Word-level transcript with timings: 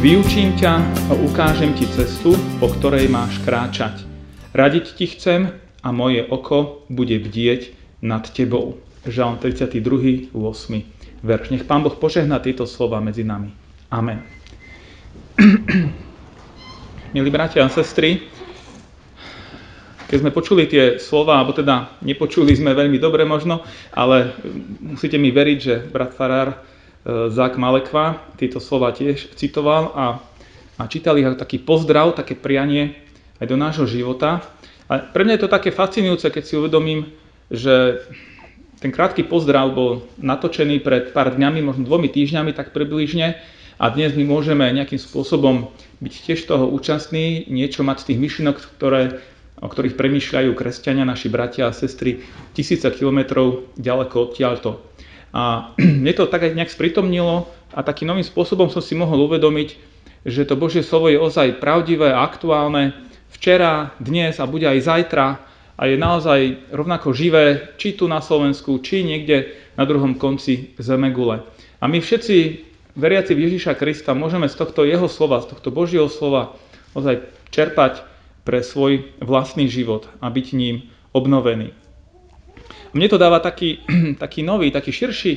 Vyučím 0.00 0.56
ťa 0.56 0.80
a 0.80 1.12
ukážem 1.12 1.76
ti 1.76 1.84
cestu, 1.84 2.32
po 2.56 2.72
ktorej 2.72 3.12
máš 3.12 3.36
kráčať. 3.44 4.00
Radiť 4.56 4.96
ti 4.96 5.04
chcem 5.12 5.52
a 5.84 5.88
moje 5.92 6.24
oko 6.24 6.88
bude 6.88 7.20
bdieť 7.20 7.76
nad 8.00 8.24
tebou. 8.32 8.80
Žalm 9.04 9.36
32. 9.36 10.32
8. 10.32 11.20
verš. 11.20 11.52
Nech 11.52 11.68
Pán 11.68 11.84
Boh 11.84 11.92
požehná 11.92 12.40
tieto 12.40 12.64
slova 12.64 12.96
medzi 13.04 13.28
nami. 13.28 13.52
Amen. 13.92 14.24
Milí 17.12 17.28
bratia 17.28 17.60
a 17.60 17.68
sestry, 17.68 18.24
keď 20.08 20.16
sme 20.16 20.32
počuli 20.32 20.64
tie 20.64 20.96
slova, 20.96 21.36
alebo 21.36 21.52
teda 21.52 22.00
nepočuli 22.00 22.56
sme 22.56 22.72
veľmi 22.72 22.96
dobre 22.96 23.28
možno, 23.28 23.60
ale 23.92 24.32
musíte 24.80 25.20
mi 25.20 25.28
veriť, 25.28 25.58
že 25.60 25.74
brat 25.92 26.16
Farár 26.16 26.69
Zak 27.06 27.56
Malekva 27.56 28.20
tieto 28.36 28.60
slova 28.60 28.92
tiež 28.92 29.32
citoval 29.32 29.92
a, 29.96 30.06
a 30.76 30.82
čítal 30.84 31.16
ich 31.16 31.24
ako 31.24 31.40
taký 31.40 31.58
pozdrav, 31.60 32.12
také 32.12 32.36
prianie 32.36 32.96
aj 33.40 33.46
do 33.48 33.56
nášho 33.56 33.88
života. 33.88 34.44
A 34.90 35.00
pre 35.00 35.24
mňa 35.24 35.40
je 35.40 35.42
to 35.46 35.54
také 35.54 35.72
fascinujúce, 35.72 36.28
keď 36.28 36.42
si 36.44 36.58
uvedomím, 36.60 37.08
že 37.48 38.04
ten 38.80 38.92
krátky 38.92 39.28
pozdrav 39.28 39.72
bol 39.72 40.08
natočený 40.20 40.80
pred 40.80 41.12
pár 41.12 41.36
dňami, 41.36 41.60
možno 41.60 41.88
dvomi 41.88 42.08
týždňami 42.08 42.52
tak 42.52 42.72
približne 42.72 43.36
a 43.80 43.84
dnes 43.88 44.12
my 44.12 44.24
môžeme 44.28 44.68
nejakým 44.72 45.00
spôsobom 45.00 45.72
byť 46.00 46.14
tiež 46.28 46.40
toho 46.48 46.68
účastní, 46.68 47.48
niečo 47.48 47.80
mať 47.84 48.04
z 48.04 48.06
tých 48.12 48.18
myšlienok, 48.20 48.56
ktoré, 48.76 49.20
o 49.60 49.68
ktorých 49.68 49.96
premýšľajú 49.96 50.52
kresťania, 50.52 51.08
naši 51.08 51.28
bratia 51.32 51.68
a 51.68 51.76
sestry 51.76 52.24
tisíce 52.56 52.88
kilometrov 52.92 53.68
ďaleko 53.76 54.32
odtiaľto. 54.32 54.89
A 55.30 55.74
mne 56.02 56.12
to 56.14 56.26
tak 56.26 56.46
aj 56.46 56.56
nejak 56.56 56.72
spritomnilo 56.72 57.46
a 57.74 57.80
takým 57.86 58.10
novým 58.10 58.26
spôsobom 58.26 58.66
som 58.70 58.82
si 58.82 58.98
mohol 58.98 59.30
uvedomiť, 59.30 59.68
že 60.26 60.44
to 60.44 60.58
Božie 60.58 60.84
slovo 60.84 61.08
je 61.08 61.16
ozaj 61.16 61.62
pravdivé 61.62 62.12
a 62.12 62.26
aktuálne 62.26 62.92
včera, 63.32 63.94
dnes 64.02 64.36
a 64.36 64.44
bude 64.44 64.68
aj 64.68 64.84
zajtra 64.84 65.26
a 65.80 65.82
je 65.88 65.96
naozaj 65.96 66.70
rovnako 66.76 67.16
živé, 67.16 67.72
či 67.80 67.96
tu 67.96 68.04
na 68.04 68.20
Slovensku, 68.20 68.84
či 68.84 69.00
niekde 69.00 69.56
na 69.80 69.88
druhom 69.88 70.20
konci 70.20 70.76
Zemegule. 70.76 71.40
A 71.80 71.88
my 71.88 72.04
všetci, 72.04 72.36
veriaci 73.00 73.32
v 73.32 73.48
Ježiša 73.48 73.80
Krista, 73.80 74.12
môžeme 74.12 74.44
z 74.44 74.60
tohto 74.60 74.84
jeho 74.84 75.08
slova, 75.08 75.40
z 75.40 75.56
tohto 75.56 75.72
Božieho 75.72 76.12
slova 76.12 76.52
ozaj 76.92 77.24
čerpať 77.48 78.04
pre 78.44 78.60
svoj 78.60 79.08
vlastný 79.24 79.72
život 79.72 80.04
a 80.20 80.28
byť 80.28 80.46
ním 80.52 80.90
obnovený. 81.16 81.72
Mne 82.90 83.06
to 83.06 83.18
dáva 83.18 83.38
taký, 83.38 83.82
taký 84.22 84.42
nový, 84.42 84.74
taký 84.74 84.90
širší, 84.90 85.32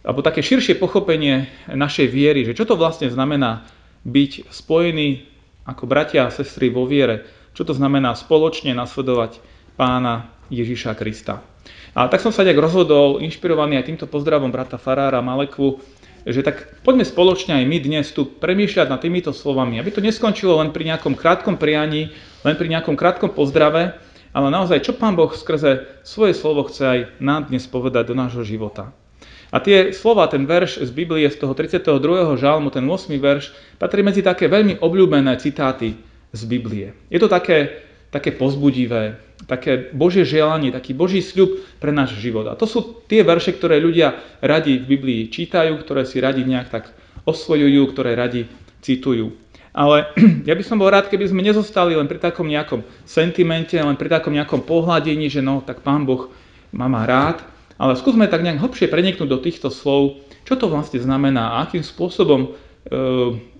alebo 0.00 0.24
také 0.24 0.40
širšie 0.40 0.80
pochopenie 0.80 1.48
našej 1.68 2.08
viery, 2.08 2.44
že 2.48 2.56
čo 2.56 2.64
to 2.64 2.76
vlastne 2.76 3.12
znamená 3.12 3.68
byť 4.08 4.48
spojený 4.48 5.28
ako 5.68 5.84
bratia 5.84 6.24
a 6.24 6.32
sestry 6.32 6.72
vo 6.72 6.88
viere, 6.88 7.28
čo 7.52 7.68
to 7.68 7.76
znamená 7.76 8.16
spoločne 8.16 8.72
nasledovať 8.72 9.44
pána 9.76 10.32
Ježiša 10.48 10.96
Krista. 10.96 11.44
A 11.92 12.08
tak 12.08 12.24
som 12.24 12.32
sa 12.32 12.46
nejak 12.46 12.56
rozhodol, 12.56 13.20
inšpirovaný 13.20 13.76
aj 13.76 13.88
týmto 13.92 14.06
pozdravom 14.08 14.48
brata 14.48 14.80
Farára 14.80 15.20
Malekvu, 15.20 15.82
že 16.24 16.44
tak 16.44 16.80
poďme 16.84 17.04
spoločne 17.04 17.60
aj 17.60 17.64
my 17.64 17.78
dnes 17.80 18.06
tu 18.12 18.28
premýšľať 18.28 18.86
nad 18.92 19.00
týmito 19.00 19.32
slovami, 19.32 19.80
aby 19.80 19.90
to 19.92 20.04
neskončilo 20.04 20.60
len 20.60 20.72
pri 20.72 20.92
nejakom 20.92 21.16
krátkom 21.16 21.56
prianí, 21.56 22.12
len 22.44 22.54
pri 22.56 22.68
nejakom 22.72 22.96
krátkom 22.96 23.32
pozdrave, 23.32 23.96
ale 24.30 24.48
naozaj, 24.50 24.86
čo 24.86 24.92
Pán 24.94 25.18
Boh 25.18 25.30
skrze 25.30 25.86
svoje 26.06 26.34
slovo 26.34 26.66
chce 26.70 26.82
aj 26.86 26.98
nám 27.18 27.50
dnes 27.50 27.66
povedať 27.66 28.10
do 28.10 28.14
nášho 28.14 28.46
života. 28.46 28.94
A 29.50 29.58
tie 29.58 29.90
slova, 29.90 30.30
ten 30.30 30.46
verš 30.46 30.86
z 30.86 30.90
Biblie, 30.94 31.26
z 31.26 31.42
toho 31.42 31.58
32. 31.58 32.38
žalmu, 32.38 32.70
ten 32.70 32.86
8. 32.86 33.10
verš, 33.18 33.50
patrí 33.82 34.06
medzi 34.06 34.22
také 34.22 34.46
veľmi 34.46 34.78
obľúbené 34.78 35.34
citáty 35.42 35.98
z 36.30 36.42
Biblie. 36.46 36.94
Je 37.10 37.18
to 37.18 37.26
také, 37.26 37.82
také 38.14 38.30
pozbudivé, 38.30 39.18
také 39.50 39.90
Božie 39.90 40.22
želanie, 40.22 40.70
taký 40.70 40.94
Boží 40.94 41.18
sľub 41.18 41.58
pre 41.82 41.90
náš 41.90 42.14
život. 42.22 42.46
A 42.46 42.54
to 42.54 42.70
sú 42.70 43.02
tie 43.10 43.26
verše, 43.26 43.50
ktoré 43.58 43.82
ľudia 43.82 44.14
radi 44.38 44.78
v 44.78 44.94
Biblii 44.94 45.26
čítajú, 45.26 45.74
ktoré 45.82 46.06
si 46.06 46.22
radi 46.22 46.46
nejak 46.46 46.70
tak 46.70 46.84
osvojujú, 47.26 47.82
ktoré 47.90 48.14
radi 48.14 48.46
citujú. 48.86 49.34
Ale 49.70 50.10
ja 50.48 50.54
by 50.54 50.64
som 50.66 50.78
bol 50.78 50.90
rád, 50.90 51.06
keby 51.08 51.30
sme 51.30 51.46
nezostali 51.46 51.94
len 51.94 52.10
pri 52.10 52.18
takom 52.18 52.46
nejakom 52.46 52.82
sentimente, 53.06 53.78
len 53.78 53.94
pri 53.94 54.10
takom 54.10 54.34
nejakom 54.34 54.66
pohľadení, 54.66 55.30
že 55.30 55.42
no, 55.42 55.62
tak 55.62 55.86
Pán 55.86 56.06
Boh 56.06 56.30
má 56.74 56.86
rád, 57.06 57.42
ale 57.80 57.96
skúsme 57.96 58.28
tak 58.28 58.44
nejak 58.44 58.60
hlbšie 58.60 58.92
preniknúť 58.92 59.28
do 59.30 59.40
týchto 59.40 59.72
slov, 59.72 60.20
čo 60.44 60.58
to 60.58 60.68
vlastne 60.68 61.00
znamená 61.00 61.56
a 61.56 61.64
akým 61.64 61.80
spôsobom 61.80 62.40
e, 62.44 62.48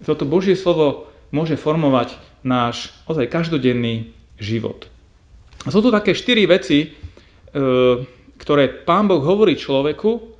toto 0.04 0.24
Božie 0.28 0.54
slovo 0.58 1.08
môže 1.32 1.56
formovať 1.56 2.18
náš 2.44 2.92
ozaj 3.08 3.32
každodenný 3.32 4.12
život. 4.36 4.88
A 5.64 5.72
sú 5.72 5.80
tu 5.84 5.88
také 5.92 6.12
štyri 6.12 6.44
veci, 6.44 6.78
e, 6.84 6.88
ktoré 8.40 8.64
Pán 8.84 9.08
Boh 9.08 9.20
hovorí 9.20 9.56
človeku, 9.56 10.36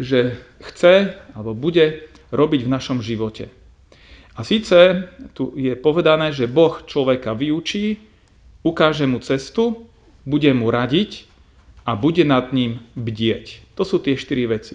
že 0.00 0.34
chce 0.60 1.16
alebo 1.36 1.54
bude 1.54 2.10
robiť 2.34 2.60
v 2.66 2.72
našom 2.72 2.98
živote. 2.98 3.48
A 4.34 4.42
síce 4.42 5.06
tu 5.30 5.54
je 5.54 5.74
povedané, 5.78 6.34
že 6.34 6.50
Boh 6.50 6.82
človeka 6.82 7.38
vyučí, 7.38 8.02
ukáže 8.66 9.06
mu 9.06 9.22
cestu, 9.22 9.86
bude 10.26 10.50
mu 10.50 10.74
radiť 10.74 11.30
a 11.86 11.94
bude 11.94 12.26
nad 12.26 12.50
ním 12.50 12.82
bdieť. 12.98 13.76
To 13.78 13.86
sú 13.86 14.02
tie 14.02 14.18
štyri 14.18 14.50
veci. 14.50 14.74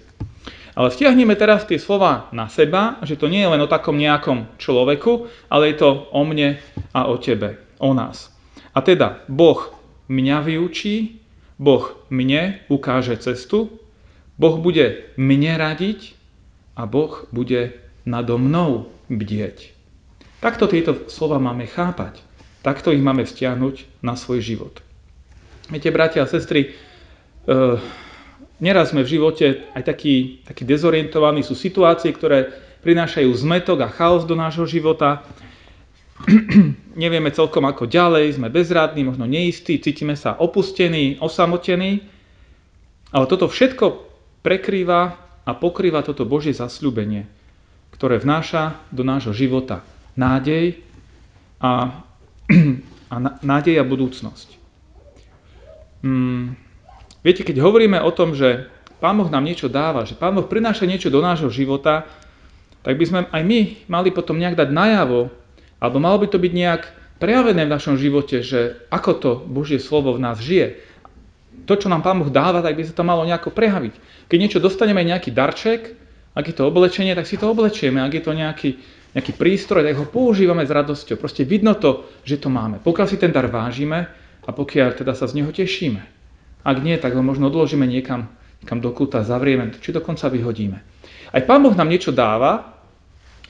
Ale 0.78 0.88
stiahneme 0.88 1.34
teraz 1.34 1.66
tie 1.66 1.76
slova 1.76 2.30
na 2.30 2.46
seba, 2.46 2.96
že 3.02 3.18
to 3.18 3.26
nie 3.26 3.42
je 3.42 3.52
len 3.52 3.60
o 3.60 3.68
takom 3.68 3.98
nejakom 3.98 4.46
človeku, 4.56 5.28
ale 5.50 5.74
je 5.74 5.76
to 5.82 6.08
o 6.08 6.22
mne 6.22 6.56
a 6.94 7.00
o 7.10 7.18
tebe, 7.18 7.58
o 7.82 7.90
nás. 7.92 8.30
A 8.70 8.80
teda 8.80 9.26
Boh 9.26 9.74
mňa 10.06 10.46
vyučí, 10.46 11.20
Boh 11.60 12.00
mne 12.08 12.62
ukáže 12.70 13.18
cestu, 13.18 13.68
Boh 14.40 14.56
bude 14.56 15.12
mne 15.20 15.58
radiť 15.58 16.16
a 16.78 16.88
Boh 16.88 17.28
bude 17.28 17.76
nado 18.08 18.40
mnou 18.40 18.88
bdieť. 19.10 19.74
Takto 20.40 20.70
tieto 20.70 21.10
slova 21.12 21.36
máme 21.36 21.68
chápať. 21.68 22.22
Takto 22.64 22.94
ich 22.94 23.02
máme 23.02 23.26
vzťahnuť 23.26 24.00
na 24.00 24.16
svoj 24.16 24.40
život. 24.40 24.80
Viete, 25.68 25.92
bratia 25.92 26.24
a 26.24 26.30
sestry, 26.30 26.60
e, 26.64 26.68
neraz 28.62 28.94
sme 28.94 29.04
v 29.04 29.12
živote 29.20 29.46
aj 29.76 29.82
takí, 29.84 30.44
takí 30.46 30.64
dezorientovaní, 30.64 31.44
sú 31.44 31.52
situácie, 31.52 32.12
ktoré 32.14 32.52
prinášajú 32.80 33.28
zmetok 33.36 33.84
a 33.84 33.92
chaos 33.92 34.24
do 34.24 34.32
nášho 34.32 34.64
života. 34.64 35.24
Nevieme 37.00 37.32
celkom 37.32 37.64
ako 37.68 37.88
ďalej, 37.88 38.40
sme 38.40 38.48
bezradní, 38.52 39.04
možno 39.04 39.28
neistí, 39.28 39.80
cítime 39.80 40.16
sa 40.16 40.36
opustení, 40.36 41.20
osamotení. 41.20 42.04
Ale 43.12 43.24
toto 43.28 43.48
všetko 43.48 43.84
prekrýva 44.40 45.00
a 45.44 45.50
pokrýva 45.56 46.04
toto 46.04 46.24
Božie 46.28 46.52
zasľúbenie 46.56 47.39
ktoré 47.94 48.18
vnáša 48.18 48.78
do 48.94 49.02
nášho 49.02 49.34
života 49.34 49.84
nádej 50.18 50.80
a, 51.60 52.02
a 53.12 53.16
nádej 53.42 53.80
a 53.80 53.84
budúcnosť. 53.84 54.60
Hmm. 56.00 56.56
Viete, 57.20 57.44
keď 57.44 57.60
hovoríme 57.60 58.00
o 58.00 58.08
tom, 58.12 58.32
že 58.32 58.72
Pán 59.00 59.16
Boh 59.16 59.28
nám 59.28 59.44
niečo 59.44 59.68
dáva, 59.68 60.04
že 60.08 60.16
Pán 60.16 60.36
Boh 60.36 60.48
prináša 60.48 60.88
niečo 60.88 61.12
do 61.12 61.20
nášho 61.20 61.52
života, 61.52 62.08
tak 62.80 62.96
by 62.96 63.04
sme 63.04 63.20
aj 63.28 63.42
my 63.44 63.60
mali 63.88 64.08
potom 64.08 64.40
nejak 64.40 64.56
dať 64.56 64.72
najavo, 64.72 65.28
alebo 65.80 65.96
malo 66.00 66.20
by 66.20 66.28
to 66.32 66.40
byť 66.40 66.52
nejak 66.52 66.82
prejavené 67.20 67.68
v 67.68 67.74
našom 67.76 68.00
živote, 68.00 68.40
že 68.40 68.80
ako 68.88 69.10
to 69.20 69.30
Božie 69.44 69.76
slovo 69.76 70.16
v 70.16 70.24
nás 70.24 70.40
žije. 70.40 70.80
To, 71.68 71.76
čo 71.76 71.92
nám 71.92 72.00
Pán 72.00 72.24
Boh 72.24 72.32
dáva, 72.32 72.64
tak 72.64 72.80
by 72.80 72.88
sa 72.88 72.96
to 72.96 73.04
malo 73.04 73.28
nejako 73.28 73.52
prejaviť. 73.52 73.94
Keď 74.32 74.38
niečo 74.40 74.64
dostaneme, 74.64 75.04
nejaký 75.04 75.28
darček, 75.28 75.99
ak 76.40 76.48
je 76.48 76.56
to 76.56 76.64
oblečenie, 76.64 77.12
tak 77.12 77.28
si 77.28 77.36
to 77.36 77.52
oblečieme. 77.52 78.00
Ak 78.00 78.16
je 78.16 78.24
to 78.24 78.32
nejaký, 78.32 78.80
nejaký 79.12 79.32
prístroj, 79.36 79.84
tak 79.84 80.00
ho 80.00 80.08
používame 80.08 80.64
s 80.64 80.72
radosťou. 80.72 81.20
Proste 81.20 81.44
vidno 81.44 81.76
to, 81.76 82.08
že 82.24 82.40
to 82.40 82.48
máme. 82.48 82.80
Pokiaľ 82.80 83.06
si 83.06 83.20
ten 83.20 83.28
dar 83.28 83.44
vážime 83.52 84.08
a 84.40 84.50
pokiaľ 84.50 84.96
teda 84.96 85.12
sa 85.12 85.28
z 85.28 85.44
neho 85.44 85.52
tešíme. 85.52 86.00
Ak 86.64 86.76
nie, 86.80 86.96
tak 86.96 87.12
ho 87.12 87.20
možno 87.20 87.52
odložíme 87.52 87.84
niekam, 87.84 88.32
niekam 88.64 88.80
do 88.80 88.90
kúta, 88.96 89.20
zavrieme, 89.20 89.76
či 89.76 89.92
dokonca 89.92 90.32
vyhodíme. 90.32 90.80
Aj 91.30 91.42
Pán 91.44 91.60
Boh 91.60 91.76
nám 91.76 91.92
niečo 91.92 92.10
dáva 92.10 92.80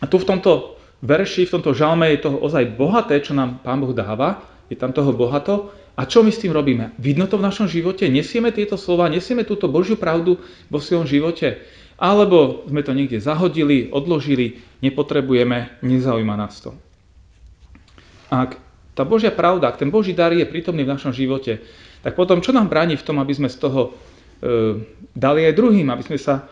a 0.03 0.05
tu 0.05 0.19
v 0.19 0.29
tomto 0.29 0.77
verši, 1.01 1.49
v 1.49 1.55
tomto 1.59 1.73
žalme 1.73 2.11
je 2.13 2.27
toho 2.27 2.39
ozaj 2.43 2.77
bohaté, 2.77 3.23
čo 3.23 3.33
nám 3.33 3.63
Pán 3.63 3.81
Boh 3.81 3.95
dáva, 3.95 4.45
je 4.71 4.77
tam 4.79 4.95
toho 4.95 5.11
bohato. 5.15 5.75
A 5.99 6.07
čo 6.07 6.25
my 6.25 6.33
s 6.33 6.41
tým 6.41 6.55
robíme? 6.55 6.97
Vidno 6.97 7.29
to 7.29 7.37
v 7.37 7.45
našom 7.45 7.69
živote? 7.69 8.09
Nesieme 8.09 8.55
tieto 8.55 8.81
slova, 8.81 9.11
nesieme 9.11 9.45
túto 9.45 9.69
Božiu 9.69 10.01
pravdu 10.01 10.41
vo 10.73 10.79
svojom 10.81 11.05
živote? 11.05 11.61
Alebo 12.01 12.65
sme 12.65 12.81
to 12.81 12.97
niekde 12.97 13.21
zahodili, 13.21 13.93
odložili, 13.93 14.65
nepotrebujeme, 14.81 15.85
nezaujíma 15.85 16.33
nás 16.33 16.57
to. 16.65 16.73
Ak 18.33 18.57
tá 18.97 19.05
Božia 19.05 19.29
pravda, 19.29 19.69
ak 19.69 19.77
ten 19.77 19.93
Boží 19.93 20.17
dar 20.17 20.33
je 20.33 20.49
prítomný 20.49 20.89
v 20.89 20.97
našom 20.97 21.13
živote, 21.13 21.61
tak 22.01 22.17
potom 22.17 22.41
čo 22.41 22.57
nám 22.57 22.73
bráni 22.73 22.97
v 22.97 23.05
tom, 23.05 23.21
aby 23.21 23.37
sme 23.37 23.53
z 23.53 23.61
toho 23.61 23.81
e, 23.85 23.91
dali 25.13 25.45
aj 25.45 25.53
druhým, 25.61 25.93
aby 25.93 26.01
sme 26.01 26.17
sa 26.17 26.49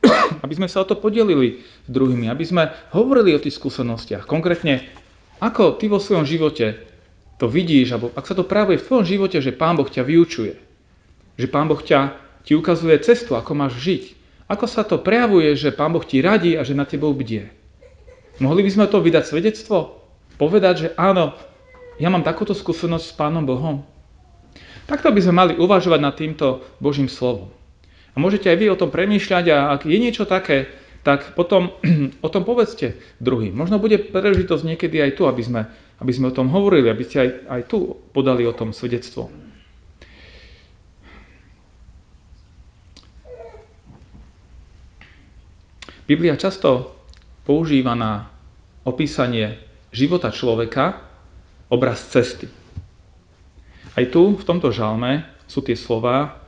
aby 0.44 0.54
sme 0.56 0.68
sa 0.68 0.82
o 0.82 0.88
to 0.88 0.96
podelili 0.96 1.60
s 1.60 1.88
druhými, 1.88 2.26
aby 2.26 2.44
sme 2.44 2.72
hovorili 2.96 3.36
o 3.36 3.42
tých 3.42 3.56
skúsenostiach. 3.56 4.24
Konkrétne, 4.24 4.88
ako 5.38 5.76
ty 5.76 5.86
vo 5.86 6.00
svojom 6.00 6.24
živote 6.24 6.80
to 7.40 7.48
vidíš, 7.48 7.96
alebo 7.96 8.12
ak 8.12 8.28
sa 8.28 8.36
to 8.36 8.44
práve 8.44 8.76
v 8.76 8.84
tvojom 8.84 9.06
živote, 9.06 9.40
že 9.40 9.56
Pán 9.56 9.76
Boh 9.76 9.88
ťa 9.88 10.04
vyučuje, 10.04 10.56
že 11.40 11.46
Pán 11.48 11.68
Boh 11.68 11.80
ťa, 11.80 12.16
ti 12.44 12.56
ukazuje 12.56 12.96
cestu, 13.04 13.36
ako 13.36 13.52
máš 13.52 13.80
žiť, 13.80 14.04
ako 14.50 14.66
sa 14.66 14.82
to 14.82 14.98
prejavuje, 14.98 15.54
že 15.54 15.70
Pán 15.70 15.94
Boh 15.94 16.02
ti 16.02 16.18
radí 16.18 16.58
a 16.58 16.66
že 16.66 16.74
na 16.74 16.82
tebou 16.82 17.14
bdie. 17.14 17.46
Mohli 18.42 18.66
by 18.66 18.70
sme 18.74 18.86
to 18.90 18.98
vydať 18.98 19.30
svedectvo? 19.30 20.02
Povedať, 20.42 20.74
že 20.74 20.88
áno, 20.98 21.38
ja 22.02 22.10
mám 22.10 22.26
takúto 22.26 22.50
skúsenosť 22.50 23.04
s 23.06 23.14
Pánom 23.14 23.46
Bohom. 23.46 23.86
Takto 24.90 25.14
by 25.14 25.20
sme 25.22 25.34
mali 25.38 25.52
uvažovať 25.54 26.00
nad 26.02 26.18
týmto 26.18 26.66
Božím 26.82 27.06
slovom. 27.06 27.54
A 28.10 28.16
môžete 28.18 28.50
aj 28.50 28.58
vy 28.58 28.66
o 28.74 28.80
tom 28.80 28.90
premýšľať 28.90 29.44
a 29.54 29.56
ak 29.70 29.86
je 29.86 29.98
niečo 30.02 30.26
také, 30.26 30.66
tak 31.06 31.38
potom 31.38 31.70
o 32.26 32.28
tom 32.32 32.42
povedzte 32.42 32.98
druhým. 33.22 33.54
Možno 33.54 33.78
bude 33.78 34.02
príležitosť 34.02 34.66
niekedy 34.66 34.98
aj 34.98 35.12
tu, 35.14 35.30
aby 35.30 35.42
sme, 35.46 35.60
aby 36.02 36.10
sme 36.10 36.34
o 36.34 36.36
tom 36.36 36.50
hovorili, 36.50 36.90
aby 36.90 37.06
ste 37.06 37.16
aj, 37.22 37.28
aj 37.46 37.62
tu 37.70 38.02
podali 38.10 38.42
o 38.50 38.56
tom 38.56 38.74
svedectvo. 38.74 39.30
Biblia 46.10 46.34
často 46.34 46.90
používa 47.46 47.94
na 47.94 48.26
opísanie 48.82 49.62
života 49.94 50.34
človeka 50.34 50.98
obraz 51.70 52.02
cesty. 52.10 52.50
Aj 53.94 54.02
tu, 54.10 54.34
v 54.34 54.42
tomto 54.42 54.74
žalme, 54.74 55.22
sú 55.46 55.62
tie 55.62 55.78
slova, 55.78 56.42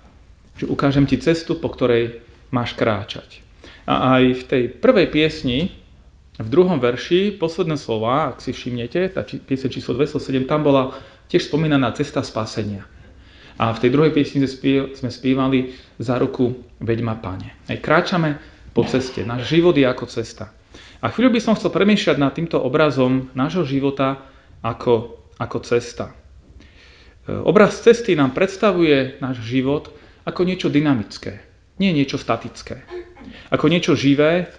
že 0.59 0.67
ukážem 0.67 1.07
ti 1.07 1.15
cestu, 1.23 1.55
po 1.63 1.71
ktorej 1.71 2.27
máš 2.51 2.75
kráčať. 2.75 3.39
A 3.87 4.19
aj 4.19 4.43
v 4.43 4.43
tej 4.51 4.63
prvej 4.83 5.07
piesni, 5.15 5.71
v 6.43 6.49
druhom 6.51 6.83
verši, 6.83 7.39
posledné 7.39 7.79
slova, 7.79 8.35
ak 8.35 8.43
si 8.43 8.51
všimnete, 8.51 9.15
tá 9.15 9.23
piesň 9.23 9.79
číslo 9.79 9.95
207, 9.95 10.43
tam 10.43 10.67
bola 10.67 10.91
tiež 11.31 11.47
spomínaná 11.47 11.95
cesta 11.95 12.27
spásenia. 12.27 12.83
A 13.63 13.71
v 13.71 13.79
tej 13.79 13.95
druhej 13.95 14.11
piesni 14.11 14.43
sme 14.99 15.07
spievali 15.07 15.71
za 16.03 16.19
ruku 16.19 16.51
Veď 16.83 16.99
ma 17.07 17.15
Pane. 17.15 17.71
Aj 17.71 17.79
kráčame 17.79 18.43
po 18.73 18.83
ceste. 18.89 19.25
Náš 19.25 19.53
život 19.53 19.77
je 19.77 19.85
ako 19.85 20.09
cesta. 20.09 20.53
A 21.03 21.11
chvíľu 21.13 21.37
by 21.37 21.41
som 21.43 21.55
chcel 21.59 21.75
premýšľať 21.75 22.17
nad 22.17 22.33
týmto 22.33 22.57
obrazom 22.63 23.29
nášho 23.37 23.67
života 23.69 24.23
ako, 24.65 25.19
ako 25.37 25.59
cesta. 25.67 26.15
E, 27.27 27.35
obraz 27.35 27.83
cesty 27.83 28.17
nám 28.17 28.33
predstavuje 28.33 29.19
náš 29.21 29.43
život 29.45 29.93
ako 30.23 30.47
niečo 30.47 30.71
dynamické, 30.71 31.43
nie 31.83 31.91
niečo 31.91 32.17
statické. 32.17 32.87
Ako 33.51 33.67
niečo 33.67 33.99
živé, 33.99 34.51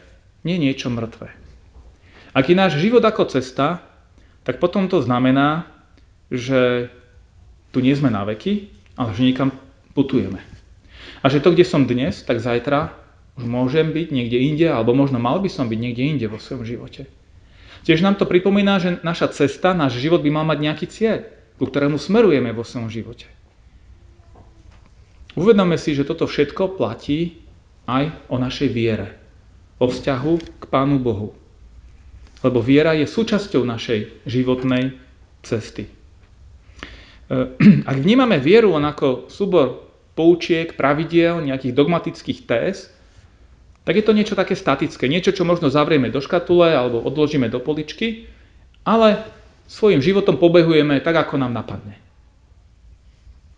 nie 0.43 0.59
niečo 0.59 0.91
mŕtve. 0.91 1.31
Ak 2.35 2.49
je 2.51 2.55
náš 2.57 2.77
život 2.81 3.03
ako 3.03 3.31
cesta, 3.31 3.79
tak 4.43 4.59
potom 4.59 4.91
to 4.91 4.99
znamená, 4.99 5.69
že 6.27 6.91
tu 7.71 7.79
nie 7.79 7.95
sme 7.95 8.11
na 8.11 8.27
veky, 8.27 8.67
ale 8.99 9.15
že 9.15 9.25
niekam 9.25 9.49
putujeme. 9.95 10.43
A 11.23 11.31
že 11.31 11.39
to, 11.39 11.55
kde 11.55 11.63
som 11.63 11.87
dnes, 11.87 12.19
tak 12.27 12.43
zajtra 12.43 13.02
už 13.33 13.45
môžem 13.49 13.89
byť 13.89 14.07
niekde 14.13 14.37
inde, 14.37 14.67
alebo 14.69 14.93
možno 14.93 15.17
mal 15.17 15.41
by 15.41 15.49
som 15.49 15.65
byť 15.65 15.79
niekde 15.79 16.03
inde 16.05 16.25
vo 16.29 16.37
svojom 16.37 16.65
živote. 16.65 17.09
Tiež 17.83 17.99
nám 17.99 18.15
to 18.15 18.29
pripomína, 18.29 18.79
že 18.79 18.89
naša 19.01 19.33
cesta, 19.33 19.75
náš 19.75 19.99
život 19.99 20.23
by 20.23 20.29
mal 20.31 20.45
mať 20.47 20.59
nejaký 20.61 20.85
cieľ, 20.87 21.19
ku 21.57 21.67
ktorému 21.67 21.97
smerujeme 21.99 22.53
vo 22.55 22.63
svojom 22.63 22.87
živote. 22.87 23.27
Uvedome 25.33 25.81
si, 25.81 25.97
že 25.97 26.05
toto 26.05 26.29
všetko 26.29 26.77
platí 26.77 27.41
aj 27.89 28.13
o 28.29 28.37
našej 28.37 28.69
viere, 28.69 29.17
o 29.81 29.89
vzťahu 29.89 30.61
k 30.61 30.63
Pánu 30.69 31.01
Bohu. 31.01 31.33
Lebo 32.45 32.61
viera 32.61 32.93
je 32.93 33.09
súčasťou 33.09 33.65
našej 33.65 34.29
životnej 34.29 34.93
cesty. 35.41 35.89
Eh, 35.89 37.49
ak 37.89 37.97
vnímame 37.97 38.37
vieru 38.37 38.77
len 38.77 38.85
ako 38.85 39.25
súbor 39.27 39.89
poučiek, 40.13 40.77
pravidiel, 40.77 41.41
nejakých 41.41 41.73
dogmatických 41.73 42.39
téz, 42.45 42.92
tak 43.83 43.99
je 43.99 44.05
to 44.05 44.15
niečo 44.15 44.35
také 44.35 44.55
statické, 44.55 45.11
niečo, 45.11 45.35
čo 45.35 45.43
možno 45.43 45.67
zavrieme 45.67 46.07
do 46.07 46.23
škatule 46.23 46.71
alebo 46.71 47.03
odložíme 47.03 47.51
do 47.51 47.59
poličky, 47.59 48.31
ale 48.87 49.27
svojim 49.67 49.99
životom 49.99 50.39
pobehujeme 50.39 51.03
tak, 51.03 51.19
ako 51.27 51.39
nám 51.39 51.51
napadne. 51.51 51.99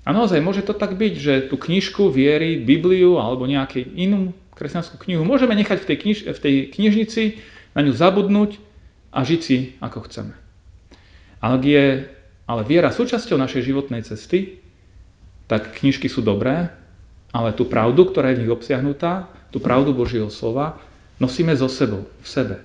A 0.06 0.14
naozaj 0.14 0.38
môže 0.42 0.62
to 0.62 0.78
tak 0.78 0.94
byť, 0.94 1.14
že 1.18 1.34
tú 1.50 1.58
knižku 1.58 2.14
viery, 2.14 2.62
Bibliu 2.62 3.18
alebo 3.18 3.50
nejakú 3.50 3.82
inú 3.98 4.38
kresťanskú 4.54 5.02
knihu 5.02 5.26
môžeme 5.26 5.58
nechať 5.58 5.82
v 5.82 5.88
tej, 5.90 5.98
kniž, 5.98 6.18
v 6.30 6.40
tej 6.40 6.56
knižnici, 6.74 7.24
na 7.74 7.84
ňu 7.84 7.92
zabudnúť 7.92 8.62
a 9.12 9.26
žiť 9.26 9.42
si 9.42 9.58
ako 9.82 10.06
chceme. 10.08 10.34
Ale 11.42 11.58
je 11.60 11.86
ale 12.46 12.62
viera 12.62 12.94
súčasťou 12.94 13.42
našej 13.42 13.66
životnej 13.66 14.06
cesty, 14.06 14.62
tak 15.50 15.78
knižky 15.82 16.06
sú 16.06 16.22
dobré, 16.22 16.70
ale 17.34 17.58
tú 17.58 17.66
pravdu, 17.66 18.06
ktorá 18.06 18.32
je 18.32 18.38
v 18.38 18.42
nich 18.46 18.54
obsiahnutá, 18.54 19.30
tú 19.56 19.64
pravdu 19.64 19.96
Božieho 19.96 20.28
slova, 20.28 20.76
nosíme 21.16 21.56
so 21.56 21.72
sebou, 21.72 22.04
v 22.20 22.28
sebe. 22.28 22.56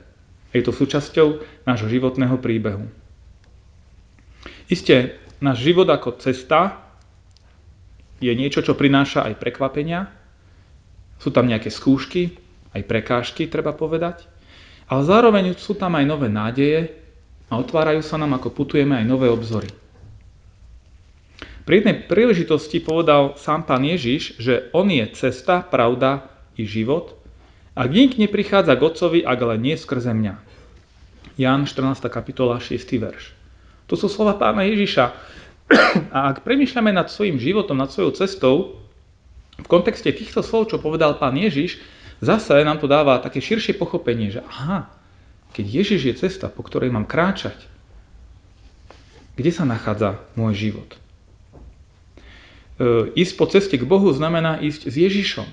Je 0.50 0.58
to 0.58 0.74
súčasťou 0.74 1.38
nášho 1.62 1.86
životného 1.86 2.34
príbehu. 2.42 2.90
Isté, 4.66 5.22
náš 5.38 5.62
život 5.62 5.86
ako 5.86 6.18
cesta 6.18 6.82
je 8.18 8.34
niečo, 8.34 8.66
čo 8.66 8.74
prináša 8.74 9.22
aj 9.30 9.38
prekvapenia. 9.38 10.10
Sú 11.22 11.30
tam 11.30 11.46
nejaké 11.46 11.70
skúšky, 11.70 12.34
aj 12.74 12.82
prekážky, 12.90 13.46
treba 13.46 13.70
povedať. 13.70 14.26
Ale 14.90 15.06
zároveň 15.06 15.54
sú 15.54 15.78
tam 15.78 15.94
aj 15.94 16.02
nové 16.10 16.26
nádeje 16.26 16.90
a 17.46 17.54
otvárajú 17.54 18.02
sa 18.02 18.18
nám, 18.18 18.34
ako 18.34 18.50
putujeme, 18.50 18.98
aj 18.98 19.06
nové 19.06 19.30
obzory. 19.30 19.70
Pri 21.62 21.86
jednej 21.86 22.02
príležitosti 22.10 22.82
povedal 22.82 23.38
sám 23.38 23.62
pán 23.62 23.86
Ježiš, 23.86 24.42
že 24.42 24.74
on 24.74 24.90
je 24.90 25.06
cesta, 25.14 25.62
pravda 25.62 26.39
i 26.60 26.68
život 26.68 27.16
a 27.72 27.88
nik 27.88 28.20
neprichádza 28.20 28.76
k 28.76 28.84
Otcovi, 28.84 29.20
ak 29.24 29.38
len 29.40 29.60
nie 29.64 29.76
skrze 29.80 30.12
mňa. 30.12 30.36
Jan 31.40 31.64
14. 31.64 32.04
kapitola 32.12 32.60
6. 32.60 32.76
verš. 33.00 33.32
To 33.88 33.96
sú 33.96 34.12
slova 34.12 34.36
pána 34.36 34.68
Ježiša. 34.68 35.04
A 36.16 36.34
ak 36.34 36.44
premýšľame 36.44 36.92
nad 36.92 37.08
svojim 37.08 37.40
životom, 37.40 37.78
nad 37.78 37.88
svojou 37.88 38.12
cestou, 38.12 38.54
v 39.56 39.68
kontexte 39.70 40.10
týchto 40.12 40.44
slov, 40.44 40.68
čo 40.68 40.82
povedal 40.82 41.16
pán 41.16 41.36
Ježiš, 41.36 41.80
zase 42.20 42.60
nám 42.66 42.82
to 42.82 42.90
dáva 42.90 43.22
také 43.22 43.40
širšie 43.40 43.76
pochopenie, 43.76 44.32
že 44.34 44.44
aha, 44.44 44.90
keď 45.56 45.66
Ježiš 45.66 46.00
je 46.06 46.14
cesta, 46.26 46.46
po 46.52 46.62
ktorej 46.66 46.92
mám 46.92 47.06
kráčať, 47.08 47.56
kde 49.34 49.50
sa 49.54 49.64
nachádza 49.64 50.20
môj 50.36 50.52
život? 50.68 50.90
E, 50.94 50.98
ísť 53.16 53.32
po 53.36 53.46
ceste 53.48 53.76
k 53.80 53.88
Bohu 53.88 54.10
znamená 54.12 54.60
ísť 54.60 54.90
s 54.90 54.94
Ježišom. 55.00 55.48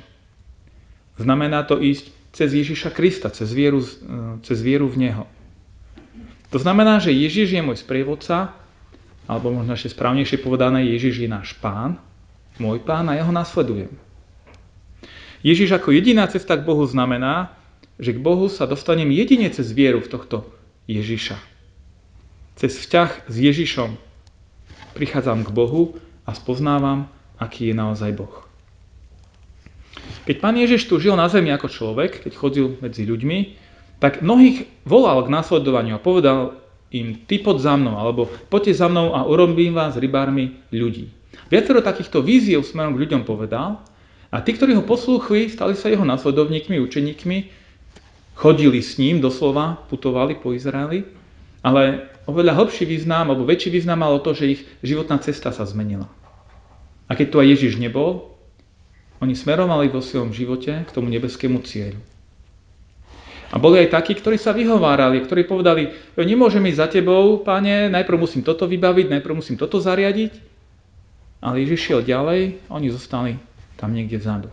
Znamená 1.18 1.66
to 1.66 1.82
ísť 1.82 2.14
cez 2.34 2.54
Ježiša 2.54 2.94
Krista, 2.94 3.34
cez 3.34 3.50
vieru, 3.50 3.82
e, 3.82 3.90
cez 4.46 4.62
vieru 4.62 4.86
v 4.86 5.10
Neho. 5.10 5.26
To 6.54 6.62
znamená, 6.62 7.02
že 7.04 7.12
Ježiš 7.12 7.52
je 7.52 7.62
môj 7.66 7.82
sprievodca, 7.82 8.56
alebo 9.28 9.52
možno 9.52 9.76
ešte 9.76 9.92
správnejšie 9.92 10.40
povedané, 10.40 10.88
Ježiš 10.88 11.26
je 11.26 11.30
náš 11.30 11.58
pán, 11.60 12.00
môj 12.62 12.80
pán 12.80 13.12
a 13.12 13.20
ja 13.20 13.28
ho 13.28 13.34
nasledujem. 13.36 13.92
Ježiš 15.44 15.76
ako 15.76 15.92
jediná 15.92 16.26
cesta 16.32 16.56
k 16.56 16.64
Bohu 16.64 16.88
znamená, 16.88 17.52
že 18.00 18.16
k 18.16 18.24
Bohu 18.24 18.48
sa 18.48 18.70
dostanem 18.70 19.12
jedine 19.12 19.52
cez 19.52 19.74
vieru 19.76 20.00
v 20.00 20.10
tohto 20.10 20.48
Ježiša. 20.88 21.38
Cez 22.58 22.74
vzťah 22.74 23.30
s 23.30 23.36
Ježišom 23.36 23.92
prichádzam 24.98 25.46
k 25.46 25.54
Bohu 25.54 26.00
a 26.26 26.34
spoznávam, 26.34 27.06
aký 27.38 27.70
je 27.70 27.76
naozaj 27.78 28.18
Boh. 28.18 28.47
Keď 30.28 30.44
pán 30.44 30.60
Ježiš 30.60 30.92
tu 30.92 31.00
žil 31.00 31.16
na 31.16 31.32
zemi 31.32 31.56
ako 31.56 31.72
človek, 31.72 32.28
keď 32.28 32.34
chodil 32.36 32.76
medzi 32.84 33.08
ľuďmi, 33.08 33.40
tak 34.04 34.20
mnohých 34.20 34.68
volal 34.84 35.24
k 35.24 35.32
následovaniu 35.32 35.96
a 35.96 36.04
povedal 36.04 36.60
im, 36.92 37.16
ty 37.24 37.40
pod 37.40 37.64
za 37.64 37.80
mnou, 37.80 37.96
alebo 37.96 38.28
poďte 38.52 38.84
za 38.84 38.92
mnou 38.92 39.16
a 39.16 39.24
urobím 39.24 39.72
vás 39.72 39.96
rybármi 39.96 40.60
ľudí. 40.76 41.08
Viacero 41.48 41.80
takýchto 41.80 42.20
víziev 42.20 42.68
smerom 42.68 43.00
k 43.00 43.08
ľuďom 43.08 43.24
povedal 43.24 43.80
a 44.28 44.38
tí, 44.44 44.52
ktorí 44.52 44.76
ho 44.76 44.84
poslúchli, 44.84 45.48
stali 45.48 45.80
sa 45.80 45.88
jeho 45.88 46.04
následovníkmi, 46.04 46.76
učeníkmi 46.76 47.38
chodili 48.38 48.84
s 48.84 49.00
ním, 49.02 49.24
doslova 49.24 49.82
putovali 49.90 50.38
po 50.38 50.52
Izraeli, 50.54 51.08
ale 51.66 52.12
oveľa 52.30 52.54
hlbší 52.54 52.86
význam, 52.86 53.32
alebo 53.32 53.48
väčší 53.48 53.74
význam 53.74 54.04
malo 54.04 54.20
to, 54.20 54.36
že 54.36 54.60
ich 54.60 54.62
životná 54.84 55.18
cesta 55.24 55.50
sa 55.50 55.64
zmenila. 55.64 56.06
A 57.08 57.16
keď 57.16 57.28
tu 57.32 57.36
aj 57.40 57.48
Ježiš 57.58 57.80
nebol, 57.82 58.37
oni 59.22 59.34
smerovali 59.34 59.90
vo 59.90 60.02
svojom 60.04 60.34
živote 60.34 60.86
k 60.86 60.94
tomu 60.94 61.10
nebeskému 61.10 61.62
cieľu. 61.66 62.00
A 63.48 63.56
boli 63.64 63.80
aj 63.80 63.96
takí, 63.96 64.12
ktorí 64.12 64.36
sa 64.36 64.52
vyhovárali, 64.52 65.24
ktorí 65.24 65.48
povedali, 65.48 65.96
nemôžem 66.20 66.68
ísť 66.68 66.80
za 66.84 66.88
tebou, 67.00 67.40
pane, 67.40 67.88
najprv 67.88 68.20
musím 68.20 68.44
toto 68.44 68.68
vybaviť, 68.68 69.08
najprv 69.08 69.40
musím 69.40 69.56
toto 69.56 69.80
zariadiť. 69.80 70.36
Ale 71.40 71.64
Ježiš 71.64 71.80
šiel 71.80 72.02
ďalej, 72.04 72.60
oni 72.68 72.88
zostali 72.92 73.40
tam 73.80 73.96
niekde 73.96 74.20
vzadu. 74.20 74.52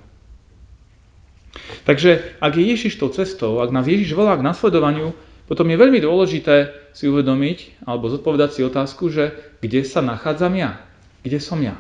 Takže 1.83 2.39
ak 2.39 2.53
je 2.55 2.65
Ježiš 2.71 2.99
tou 2.99 3.11
cestou, 3.11 3.59
ak 3.63 3.75
nás 3.75 3.87
Ježiš 3.87 4.15
volá 4.15 4.39
k 4.39 4.47
nasledovaniu, 4.47 5.15
potom 5.45 5.69
je 5.69 5.77
veľmi 5.77 6.01
dôležité 6.01 6.73
si 6.97 7.11
uvedomiť 7.11 7.85
alebo 7.85 8.09
zodpovedať 8.09 8.51
si 8.57 8.61
otázku, 8.65 9.13
že 9.13 9.35
kde 9.61 9.85
sa 9.85 10.01
nachádzam 10.01 10.55
ja? 10.57 10.81
Kde 11.21 11.39
som 11.43 11.61
ja? 11.61 11.77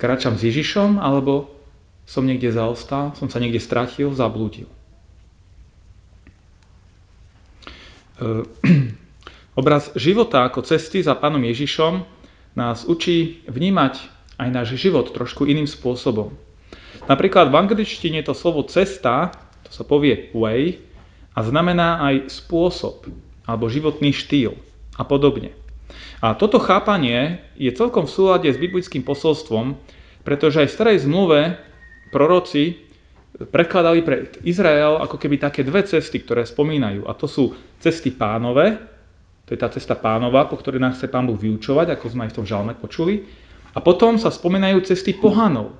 Kráčam 0.00 0.40
s 0.40 0.48
Ježišom 0.48 0.96
alebo 0.96 1.52
som 2.08 2.24
niekde 2.24 2.48
zaostal, 2.48 3.12
som 3.20 3.28
sa 3.28 3.36
niekde 3.36 3.60
stratil, 3.60 4.10
zablúdil. 4.16 4.66
E, 8.16 8.48
obraz 9.60 9.92
života 9.92 10.48
ako 10.48 10.64
cesty 10.64 11.04
za 11.04 11.12
Pánom 11.12 11.44
Ježišom 11.44 12.02
nás 12.56 12.88
učí 12.88 13.44
vnímať 13.44 14.00
aj 14.40 14.48
náš 14.48 14.80
život 14.80 15.12
trošku 15.12 15.44
iným 15.44 15.68
spôsobom. 15.68 16.32
Napríklad 17.04 17.52
v 17.52 17.58
angličtine 17.60 18.24
to 18.24 18.32
slovo 18.32 18.64
cesta, 18.64 19.36
to 19.68 19.70
sa 19.70 19.84
povie 19.84 20.32
way, 20.32 20.80
a 21.36 21.44
znamená 21.44 22.02
aj 22.10 22.32
spôsob 22.32 23.06
alebo 23.44 23.70
životný 23.70 24.16
štýl 24.16 24.56
a 24.96 25.04
podobne. 25.06 25.54
A 26.20 26.36
toto 26.36 26.60
chápanie 26.60 27.40
je 27.56 27.72
celkom 27.72 28.04
v 28.04 28.14
súlade 28.14 28.48
s 28.50 28.60
biblickým 28.60 29.04
posolstvom, 29.06 29.78
pretože 30.26 30.64
aj 30.64 30.68
v 30.68 30.76
starej 30.76 30.98
zmluve 31.08 31.56
proroci 32.12 32.90
prekladali 33.48 34.04
pre 34.04 34.28
Izrael 34.44 35.00
ako 35.00 35.16
keby 35.16 35.40
také 35.40 35.64
dve 35.64 35.86
cesty, 35.86 36.20
ktoré 36.20 36.44
spomínajú. 36.44 37.08
A 37.08 37.16
to 37.16 37.24
sú 37.24 37.56
cesty 37.80 38.12
pánové, 38.12 38.76
to 39.48 39.56
je 39.56 39.58
tá 39.58 39.72
cesta 39.72 39.96
pánova, 39.96 40.46
po 40.46 40.60
ktorej 40.60 40.78
nás 40.78 41.00
chce 41.00 41.08
pán 41.08 41.26
Boh 41.26 41.38
vyučovať, 41.38 41.96
ako 41.96 42.06
sme 42.06 42.28
aj 42.28 42.30
v 42.30 42.36
tom 42.38 42.46
žalme 42.46 42.72
počuli. 42.76 43.24
A 43.74 43.78
potom 43.80 44.18
sa 44.18 44.30
spomínajú 44.30 44.82
cesty 44.82 45.14
pohanov, 45.14 45.74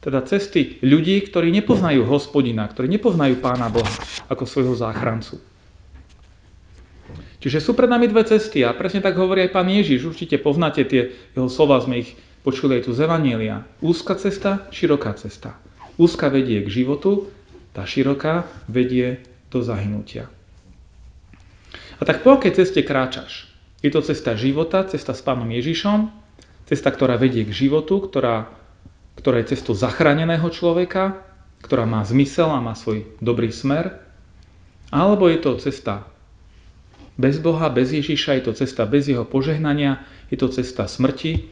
teda 0.00 0.20
cesty 0.28 0.80
ľudí, 0.84 1.24
ktorí 1.28 1.48
nepoznajú 1.52 2.04
hospodina, 2.04 2.68
ktorí 2.68 2.88
nepoznajú 2.92 3.40
pána 3.40 3.72
Boha 3.72 3.88
ako 4.28 4.44
svojho 4.44 4.74
záchrancu. 4.76 5.53
Čiže 7.44 7.60
sú 7.60 7.76
pred 7.76 7.92
nami 7.92 8.08
dve 8.08 8.24
cesty 8.24 8.64
a 8.64 8.72
presne 8.72 9.04
tak 9.04 9.20
hovorí 9.20 9.44
aj 9.44 9.52
pán 9.52 9.68
Ježiš. 9.68 10.08
Určite 10.08 10.40
poznáte 10.40 10.80
tie 10.88 11.12
jeho 11.36 11.52
slova, 11.52 11.76
sme 11.76 12.00
ich 12.00 12.16
počuli 12.40 12.80
aj 12.80 12.88
tu 12.88 12.96
z 12.96 13.04
Evanielia. 13.04 13.68
Úzka 13.84 14.16
cesta, 14.16 14.64
široká 14.72 15.12
cesta. 15.20 15.60
Úzka 16.00 16.32
vedie 16.32 16.64
k 16.64 16.72
životu, 16.72 17.28
tá 17.76 17.84
široká 17.84 18.48
vedie 18.64 19.20
do 19.52 19.60
zahynutia. 19.60 20.32
A 22.00 22.08
tak 22.08 22.24
po 22.24 22.40
akej 22.40 22.64
ceste 22.64 22.80
kráčaš? 22.80 23.44
Je 23.84 23.92
to 23.92 24.00
cesta 24.00 24.32
života, 24.40 24.88
cesta 24.88 25.12
s 25.12 25.20
pánom 25.20 25.52
Ježišom, 25.52 26.08
cesta, 26.64 26.88
ktorá 26.88 27.20
vedie 27.20 27.44
k 27.44 27.52
životu, 27.52 28.00
ktorá, 28.00 28.48
ktorá 29.20 29.44
je 29.44 29.52
cestou 29.52 29.76
zachráneného 29.76 30.48
človeka, 30.48 31.20
ktorá 31.60 31.84
má 31.84 32.00
zmysel 32.08 32.48
a 32.48 32.64
má 32.64 32.72
svoj 32.72 33.04
dobrý 33.20 33.52
smer, 33.52 34.00
alebo 34.88 35.28
je 35.28 35.44
to 35.44 35.60
cesta 35.60 36.08
bez 37.14 37.38
Boha, 37.38 37.70
bez 37.70 37.94
Ježiša, 37.94 38.40
je 38.40 38.42
to 38.50 38.52
cesta 38.58 38.82
bez 38.86 39.06
jeho 39.06 39.22
požehnania, 39.22 40.02
je 40.30 40.36
to 40.38 40.50
cesta 40.50 40.90
smrti, 40.90 41.46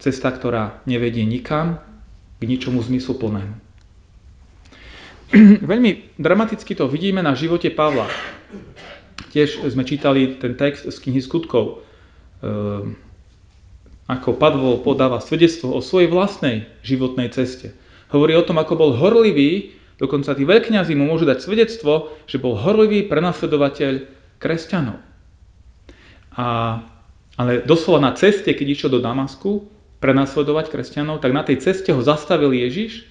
cesta, 0.00 0.32
ktorá 0.32 0.80
nevedie 0.88 1.28
nikam, 1.28 1.80
k 2.40 2.48
ničomu 2.48 2.80
zmysluplnému. 2.80 3.54
Veľmi 5.70 6.16
dramaticky 6.16 6.72
to 6.72 6.88
vidíme 6.88 7.20
na 7.20 7.36
živote 7.36 7.68
Pavla. 7.68 8.08
Tiež 9.30 9.60
sme 9.68 9.84
čítali 9.84 10.40
ten 10.40 10.56
text 10.56 10.88
z 10.88 10.96
knihy 10.96 11.20
skutkov, 11.20 11.84
ehm, 12.40 12.96
ako 14.10 14.34
Pavol 14.34 14.82
podáva 14.82 15.22
svedectvo 15.22 15.70
o 15.70 15.84
svojej 15.84 16.10
vlastnej 16.10 16.66
životnej 16.82 17.30
ceste. 17.30 17.76
Hovorí 18.10 18.34
o 18.34 18.42
tom, 18.42 18.58
ako 18.58 18.74
bol 18.74 18.90
horlivý, 18.98 19.78
dokonca 20.02 20.34
tí 20.34 20.42
veľkňazí 20.42 20.98
mu 20.98 21.06
môžu 21.06 21.30
dať 21.30 21.46
svedectvo, 21.46 22.10
že 22.26 22.42
bol 22.42 22.58
horlivý 22.58 23.06
prenasledovateľ 23.06 24.19
kresťanov. 24.40 24.98
A, 26.34 26.46
ale 27.36 27.60
doslova 27.62 28.00
na 28.00 28.12
ceste, 28.16 28.50
keď 28.50 28.66
išiel 28.72 28.90
do 28.96 29.04
Damasku 29.04 29.68
prenasledovať 30.00 30.72
kresťanov, 30.72 31.20
tak 31.20 31.36
na 31.36 31.44
tej 31.44 31.60
ceste 31.60 31.92
ho 31.92 32.00
zastavil 32.00 32.56
Ježiš 32.56 33.04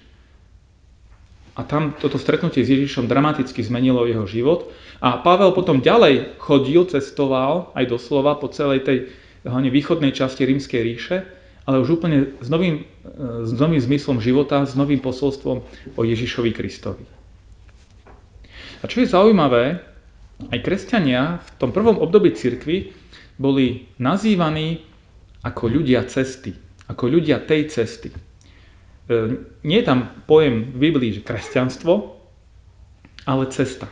a 1.54 1.62
tam 1.62 1.94
toto 1.94 2.18
stretnutie 2.18 2.66
s 2.66 2.72
Ježišom 2.72 3.06
dramaticky 3.06 3.62
zmenilo 3.62 4.06
jeho 4.06 4.26
život. 4.26 4.70
A 4.98 5.22
Pavel 5.22 5.54
potom 5.54 5.82
ďalej 5.82 6.40
chodil, 6.42 6.86
cestoval 6.90 7.70
aj 7.78 7.84
doslova 7.90 8.38
po 8.38 8.50
celej 8.50 8.86
tej 8.86 8.98
hlavne 9.46 9.70
východnej 9.72 10.12
časti 10.12 10.44
rímskej 10.44 10.80
ríše, 10.82 11.16
ale 11.68 11.80
už 11.80 12.00
úplne 12.00 12.32
s 12.40 12.48
novým, 12.48 12.88
s 13.44 13.52
novým 13.54 13.80
zmyslom 13.80 14.18
života, 14.18 14.64
s 14.64 14.74
novým 14.74 14.98
posolstvom 14.98 15.62
o 15.94 16.00
Ježišovi 16.00 16.50
Kristovi. 16.56 17.04
A 18.80 18.88
čo 18.88 19.04
je 19.04 19.12
zaujímavé, 19.12 19.89
aj 20.48 20.58
kresťania 20.64 21.44
v 21.44 21.50
tom 21.60 21.70
prvom 21.76 22.00
období 22.00 22.32
cirkvy 22.32 22.96
boli 23.36 23.88
nazývaní 24.00 24.80
ako 25.44 25.68
ľudia 25.68 26.04
cesty, 26.08 26.56
ako 26.88 27.04
ľudia 27.08 27.44
tej 27.44 27.68
cesty. 27.68 28.08
E, 28.12 28.16
nie 29.64 29.78
je 29.80 29.86
tam 29.88 30.24
pojem 30.24 30.72
v 30.72 30.88
Biblii, 30.88 31.20
že 31.20 31.24
kresťanstvo, 31.24 32.16
ale 33.28 33.44
cesta. 33.52 33.88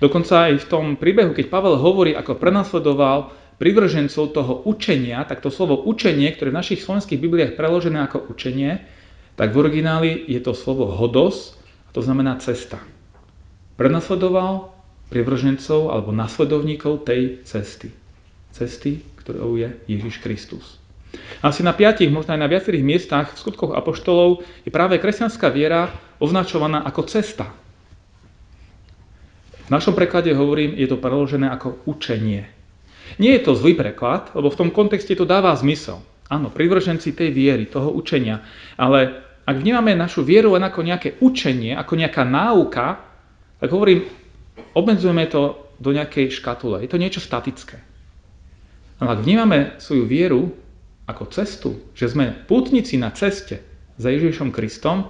Dokonca 0.00 0.48
aj 0.48 0.64
v 0.64 0.68
tom 0.68 0.84
príbehu, 0.96 1.36
keď 1.36 1.52
Pavel 1.52 1.76
hovorí, 1.76 2.16
ako 2.16 2.40
prenasledoval 2.40 3.36
privržencov 3.60 4.32
toho 4.32 4.64
učenia, 4.64 5.20
tak 5.28 5.44
to 5.44 5.52
slovo 5.52 5.76
učenie, 5.84 6.32
ktoré 6.32 6.48
v 6.48 6.60
našich 6.64 6.80
slovenských 6.80 7.20
Bibliách 7.20 7.60
preložené 7.60 8.08
ako 8.08 8.32
učenie, 8.32 8.80
tak 9.36 9.52
v 9.52 9.60
origináli 9.60 10.10
je 10.24 10.40
to 10.40 10.56
slovo 10.56 10.88
hodos, 10.88 11.60
a 11.84 11.90
to 11.92 12.00
znamená 12.00 12.40
cesta. 12.40 12.80
Prenasledoval 13.76 14.79
privržencov 15.10 15.90
alebo 15.90 16.14
nasledovníkov 16.14 17.04
tej 17.04 17.42
cesty. 17.42 17.90
Cesty, 18.54 19.02
ktorou 19.20 19.58
je 19.58 19.74
Ježiš 19.90 20.22
Kristus. 20.22 20.80
Asi 21.42 21.66
na 21.66 21.74
piatich, 21.74 22.10
možno 22.10 22.38
aj 22.38 22.40
na 22.40 22.50
viacerých 22.50 22.86
miestach 22.86 23.34
v 23.34 23.40
skutkoch 23.42 23.74
apoštolov 23.74 24.46
je 24.62 24.70
práve 24.70 25.02
kresťanská 25.02 25.50
viera 25.50 25.90
označovaná 26.22 26.86
ako 26.86 27.02
cesta. 27.10 27.50
V 29.66 29.70
našom 29.70 29.94
preklade 29.94 30.30
hovorím, 30.34 30.74
je 30.78 30.86
to 30.86 30.98
preložené 30.98 31.50
ako 31.50 31.82
učenie. 31.86 32.46
Nie 33.18 33.38
je 33.38 33.42
to 33.42 33.58
zlý 33.58 33.74
preklad, 33.74 34.30
lebo 34.38 34.50
v 34.50 34.58
tom 34.58 34.70
kontexte 34.70 35.14
to 35.18 35.26
dáva 35.26 35.54
zmysel. 35.58 36.02
Áno, 36.30 36.46
privrženci 36.50 37.10
tej 37.10 37.34
viery, 37.34 37.66
toho 37.66 37.90
učenia. 37.90 38.46
Ale 38.78 39.26
ak 39.42 39.56
vnímame 39.58 39.98
našu 39.98 40.22
vieru 40.22 40.54
len 40.54 40.62
ako 40.62 40.86
nejaké 40.86 41.18
učenie, 41.18 41.74
ako 41.74 41.98
nejaká 41.98 42.22
náuka, 42.22 43.02
tak 43.58 43.68
hovorím, 43.74 44.06
obmedzujeme 44.76 45.26
to 45.26 45.70
do 45.80 45.90
nejakej 45.96 46.30
škatule. 46.30 46.84
Je 46.84 46.90
to 46.90 47.00
niečo 47.00 47.24
statické. 47.24 47.80
Ale 49.00 49.16
ak 49.16 49.24
vnímame 49.24 49.80
svoju 49.80 50.04
vieru 50.04 50.52
ako 51.08 51.32
cestu, 51.32 51.70
že 51.96 52.12
sme 52.12 52.36
pútnici 52.46 53.00
na 53.00 53.10
ceste 53.10 53.64
za 53.96 54.12
Ježišom 54.12 54.52
Kristom, 54.52 55.08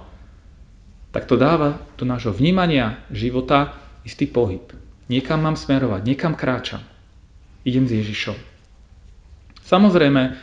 tak 1.11 1.27
to 1.27 1.35
dáva 1.35 1.75
do 1.99 2.07
nášho 2.07 2.31
vnímania 2.31 3.03
života 3.11 3.75
istý 4.07 4.31
pohyb. 4.31 4.63
Niekam 5.11 5.43
mám 5.43 5.59
smerovať, 5.59 6.01
niekam 6.07 6.39
kráčam. 6.39 6.79
Idem 7.67 7.83
s 7.83 7.91
Ježišom. 7.99 8.37
Samozrejme, 9.67 10.39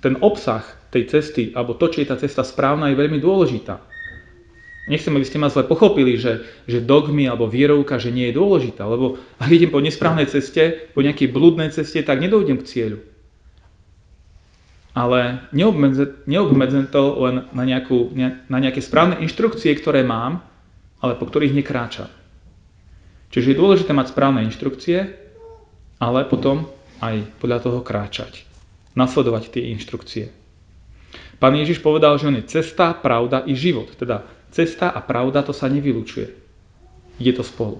ten 0.00 0.16
obsah 0.24 0.64
tej 0.88 1.06
cesty, 1.06 1.52
alebo 1.52 1.76
to, 1.76 1.92
či 1.92 2.02
je 2.02 2.10
tá 2.10 2.16
cesta 2.16 2.42
správna, 2.42 2.88
je 2.88 2.98
veľmi 2.98 3.20
dôležitá. 3.20 3.78
Nechcem, 4.88 5.12
aby 5.12 5.26
ste 5.28 5.36
ma 5.36 5.52
zle 5.52 5.68
pochopili, 5.68 6.16
že, 6.16 6.46
že 6.64 6.80
dogmy 6.80 7.28
alebo 7.28 7.50
vierovka, 7.50 8.00
že 8.00 8.08
nie 8.08 8.32
je 8.32 8.38
dôležitá, 8.40 8.88
lebo 8.88 9.20
ak 9.36 9.50
idem 9.52 9.68
po 9.68 9.84
nesprávnej 9.84 10.24
ceste, 10.26 10.88
po 10.96 11.04
nejakej 11.04 11.28
blúdnej 11.28 11.68
ceste, 11.68 12.00
tak 12.00 12.18
nedojdem 12.18 12.58
k 12.58 12.68
cieľu. 12.68 12.98
Ale 14.90 15.46
neobmedzem 15.54 16.90
to 16.90 17.02
len 17.22 17.46
na, 17.54 17.64
nejakú, 17.68 18.10
na 18.50 18.58
nejaké 18.58 18.82
správne 18.82 19.22
inštrukcie, 19.22 19.70
ktoré 19.78 20.02
mám, 20.02 20.42
ale 20.98 21.14
po 21.14 21.28
ktorých 21.28 21.54
nekráčam. 21.54 22.10
Čiže 23.30 23.54
je 23.54 23.60
dôležité 23.62 23.94
mať 23.94 24.10
správne 24.10 24.42
inštrukcie, 24.42 25.14
ale 26.02 26.26
potom 26.26 26.66
aj 26.98 27.22
podľa 27.38 27.58
toho 27.62 27.80
kráčať. 27.86 28.42
Nasledovať 28.98 29.54
tie 29.54 29.70
inštrukcie. 29.70 30.34
Pán 31.38 31.54
Ježiš 31.54 31.80
povedal, 31.80 32.18
že 32.18 32.26
on 32.26 32.36
je 32.36 32.50
cesta, 32.50 32.92
pravda 32.92 33.46
i 33.46 33.54
život. 33.54 33.88
Teda 33.94 34.26
Cesta 34.50 34.90
a 34.90 34.98
pravda 34.98 35.46
to 35.46 35.54
sa 35.54 35.70
nevylučuje. 35.70 36.26
Ide 37.22 37.32
to 37.38 37.44
spolu. 37.46 37.78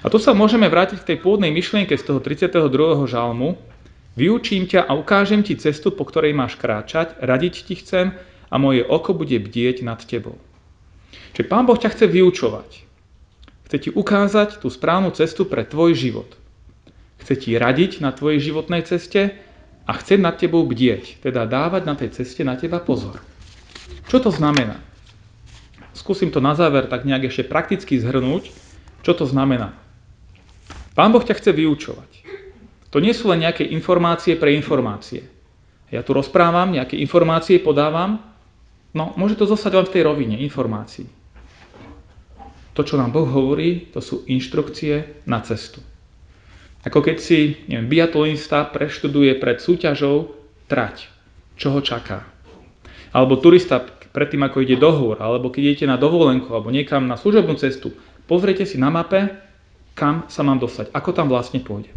A 0.00 0.08
tu 0.08 0.16
sa 0.16 0.32
môžeme 0.32 0.64
vrátiť 0.70 1.04
k 1.04 1.08
tej 1.14 1.18
pôvodnej 1.20 1.52
myšlienke 1.52 1.92
z 1.92 2.04
toho 2.08 2.20
32. 2.24 2.72
žalmu. 3.04 3.60
Vyučím 4.16 4.64
ťa 4.64 4.88
a 4.88 4.96
ukážem 4.96 5.44
ti 5.44 5.54
cestu, 5.60 5.92
po 5.92 6.08
ktorej 6.08 6.32
máš 6.34 6.56
kráčať, 6.56 7.20
radiť 7.20 7.54
ti 7.68 7.74
chcem 7.78 8.16
a 8.48 8.54
moje 8.56 8.82
oko 8.82 9.12
bude 9.12 9.36
bdieť 9.36 9.84
nad 9.84 10.00
tebou. 10.00 10.40
Čiže 11.36 11.46
Pán 11.46 11.68
Boh 11.68 11.76
ťa 11.78 11.92
chce 11.92 12.08
vyučovať. 12.08 12.70
Chce 13.68 13.76
ti 13.76 13.90
ukázať 13.92 14.64
tú 14.64 14.72
správnu 14.72 15.12
cestu 15.12 15.44
pre 15.44 15.62
tvoj 15.62 15.92
život. 15.92 16.32
Chce 17.20 17.34
ti 17.36 17.50
radiť 17.54 18.00
na 18.00 18.16
tvojej 18.16 18.40
životnej 18.40 18.82
ceste 18.88 19.36
a 19.84 19.92
chce 19.92 20.16
nad 20.16 20.40
tebou 20.40 20.64
bdieť, 20.64 21.20
teda 21.20 21.44
dávať 21.44 21.82
na 21.84 21.94
tej 21.94 22.16
ceste 22.16 22.42
na 22.42 22.56
teba 22.56 22.80
pozor. 22.80 23.20
Čo 24.08 24.24
to 24.24 24.30
znamená? 24.32 24.87
Skúsim 25.98 26.30
to 26.30 26.38
na 26.38 26.54
záver 26.54 26.86
tak 26.86 27.02
nejak 27.02 27.26
ešte 27.26 27.50
prakticky 27.50 27.98
zhrnúť, 27.98 28.54
čo 29.02 29.18
to 29.18 29.26
znamená. 29.26 29.74
Pán 30.94 31.10
Boh 31.10 31.22
ťa 31.22 31.34
chce 31.34 31.50
vyučovať. 31.50 32.10
To 32.94 33.02
nie 33.02 33.10
sú 33.10 33.26
len 33.34 33.42
nejaké 33.42 33.66
informácie 33.66 34.38
pre 34.38 34.54
informácie. 34.54 35.26
Ja 35.90 36.06
tu 36.06 36.14
rozprávam, 36.14 36.70
nejaké 36.70 36.94
informácie 37.02 37.58
podávam, 37.58 38.22
no 38.94 39.10
môže 39.18 39.34
to 39.34 39.50
zostať 39.50 39.72
len 39.74 39.86
v 39.90 39.94
tej 39.98 40.02
rovine 40.06 40.36
informácií. 40.38 41.10
To, 42.78 42.86
čo 42.86 42.94
nám 42.94 43.10
Boh 43.10 43.26
hovorí, 43.26 43.90
to 43.90 43.98
sú 43.98 44.22
inštrukcie 44.30 45.26
na 45.26 45.42
cestu. 45.42 45.82
Ako 46.86 47.02
keď 47.02 47.18
si 47.18 47.58
neviem, 47.66 47.90
biatlonista 47.90 48.62
preštuduje 48.70 49.34
pred 49.42 49.58
súťažou 49.58 50.30
trať, 50.70 51.10
čo 51.58 51.74
ho 51.74 51.82
čaká. 51.82 52.22
Alebo 53.18 53.42
turista 53.42 53.82
predtým, 54.14 54.46
ako 54.46 54.62
ide 54.62 54.78
do 54.78 54.94
hôr, 54.94 55.18
alebo 55.18 55.50
keď 55.50 55.74
idete 55.74 55.86
na 55.90 55.98
dovolenku, 55.98 56.54
alebo 56.54 56.70
niekam 56.70 57.10
na 57.10 57.18
služobnú 57.18 57.58
cestu, 57.58 57.90
pozrite 58.30 58.62
si 58.62 58.78
na 58.78 58.94
mape, 58.94 59.26
kam 59.98 60.30
sa 60.30 60.46
mám 60.46 60.62
dostať, 60.62 60.94
ako 60.94 61.10
tam 61.10 61.26
vlastne 61.26 61.58
pôjde. 61.58 61.90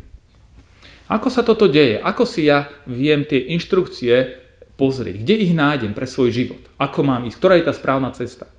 Ako 1.06 1.30
sa 1.30 1.46
toto 1.46 1.70
deje? 1.70 2.02
Ako 2.02 2.26
si 2.26 2.50
ja 2.50 2.74
viem 2.90 3.22
tie 3.22 3.54
inštrukcie 3.54 4.42
pozrieť? 4.82 5.22
Kde 5.22 5.36
ich 5.46 5.54
nájdem 5.54 5.94
pre 5.94 6.10
svoj 6.10 6.34
život? 6.34 6.62
Ako 6.82 7.06
mám 7.06 7.30
ísť? 7.30 7.38
Ktorá 7.38 7.54
je 7.62 7.68
tá 7.70 7.74
správna 7.76 8.10
cesta? 8.18 8.50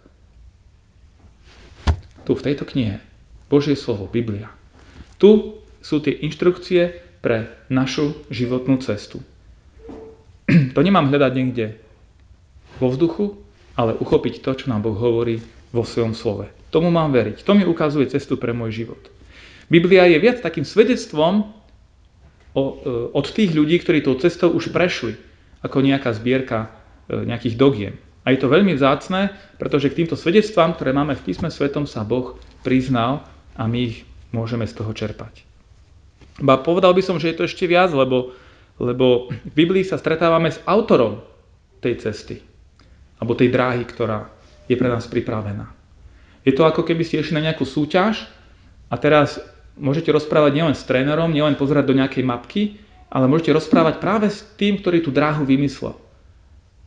Tu 2.23 2.31
v 2.31 2.45
tejto 2.47 2.62
knihe. 2.62 3.02
Božie 3.50 3.75
slovo, 3.75 4.07
Biblia. 4.07 4.52
Tu 5.19 5.59
sú 5.83 5.99
tie 5.99 6.14
inštrukcie 6.14 7.02
pre 7.19 7.50
našu 7.66 8.14
životnú 8.31 8.78
cestu. 8.78 9.19
To 10.76 10.81
nemám 10.85 11.11
hľadať 11.11 11.33
niekde 11.35 11.66
vo 12.79 12.88
vzduchu, 12.88 13.43
ale 13.76 13.97
uchopiť 13.97 14.45
to, 14.45 14.52
čo 14.57 14.67
nám 14.69 14.85
Boh 14.85 14.97
hovorí 14.97 15.41
vo 15.73 15.83
svojom 15.83 16.12
slove. 16.12 16.49
Tomu 16.73 16.93
mám 16.93 17.12
veriť. 17.12 17.45
To 17.45 17.52
mi 17.57 17.64
ukazuje 17.64 18.09
cestu 18.09 18.37
pre 18.37 18.52
môj 18.52 18.85
život. 18.85 19.02
Biblia 19.73 20.05
je 20.09 20.21
viac 20.21 20.45
takým 20.45 20.69
svedectvom 20.69 21.41
e, 21.41 21.45
od 23.12 23.26
tých 23.33 23.57
ľudí, 23.57 23.81
ktorí 23.81 24.05
tou 24.05 24.17
cestou 24.21 24.52
už 24.52 24.69
prešli, 24.73 25.17
ako 25.64 25.81
nejaká 25.81 26.12
zbierka 26.12 26.69
e, 27.09 27.25
nejakých 27.25 27.57
dogiem. 27.57 27.95
A 28.23 28.37
je 28.37 28.38
to 28.41 28.52
veľmi 28.52 28.76
vzácne, 28.76 29.33
pretože 29.57 29.88
k 29.88 30.05
týmto 30.05 30.14
svedectvám, 30.14 30.76
ktoré 30.76 30.93
máme 30.93 31.17
v 31.17 31.25
písme 31.25 31.49
svetom, 31.49 31.88
sa 31.88 32.05
Boh 32.05 32.37
priznal 32.61 33.25
a 33.57 33.64
my 33.64 33.79
ich 33.93 33.97
môžeme 34.31 34.69
z 34.69 34.76
toho 34.76 34.93
čerpať. 34.93 35.45
Ba 36.41 36.61
povedal 36.61 36.93
by 36.97 37.02
som, 37.05 37.17
že 37.21 37.33
je 37.33 37.37
to 37.41 37.49
ešte 37.49 37.64
viac, 37.69 37.93
lebo, 37.93 38.33
lebo 38.81 39.33
v 39.33 39.52
Biblii 39.52 39.85
sa 39.85 40.00
stretávame 40.00 40.52
s 40.52 40.62
autorom 40.64 41.21
tej 41.81 42.00
cesty 42.00 42.51
alebo 43.23 43.38
tej 43.38 43.55
dráhy, 43.55 43.87
ktorá 43.87 44.26
je 44.67 44.75
pre 44.75 44.91
nás 44.91 45.07
pripravená. 45.07 45.71
Je 46.43 46.50
to 46.50 46.67
ako 46.67 46.82
keby 46.82 47.06
ste 47.06 47.23
išli 47.23 47.39
na 47.39 47.47
nejakú 47.47 47.63
súťaž 47.63 48.26
a 48.91 48.99
teraz 48.99 49.39
môžete 49.78 50.11
rozprávať 50.11 50.58
nielen 50.58 50.75
s 50.75 50.82
trénerom, 50.82 51.30
nielen 51.30 51.54
pozerať 51.54 51.87
do 51.87 51.95
nejakej 51.95 52.26
mapky, 52.26 52.82
ale 53.06 53.30
môžete 53.30 53.54
rozprávať 53.54 54.02
práve 54.02 54.26
s 54.26 54.43
tým, 54.58 54.82
ktorý 54.82 55.06
tú 55.06 55.15
dráhu 55.15 55.47
vymyslel. 55.47 55.95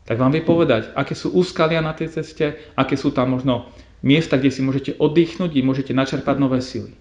Tak 0.04 0.20
vám 0.20 0.36
vie 0.36 0.44
povedať, 0.44 0.92
aké 0.92 1.16
sú 1.16 1.32
úskalia 1.32 1.80
na 1.80 1.96
tej 1.96 2.20
ceste, 2.20 2.68
aké 2.76 3.00
sú 3.00 3.16
tam 3.16 3.32
možno 3.32 3.72
miesta, 4.04 4.36
kde 4.36 4.52
si 4.52 4.60
môžete 4.60 5.00
oddychnúť, 5.00 5.50
kde 5.50 5.66
môžete 5.66 5.92
načerpať 5.96 6.36
nové 6.36 6.60
sily. 6.60 6.94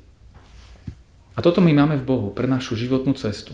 A 1.35 1.43
toto 1.43 1.59
my 1.59 1.75
máme 1.75 1.99
v 1.99 2.07
Bohu 2.07 2.27
pre 2.31 2.47
našu 2.47 2.79
životnú 2.79 3.11
cestu. 3.19 3.51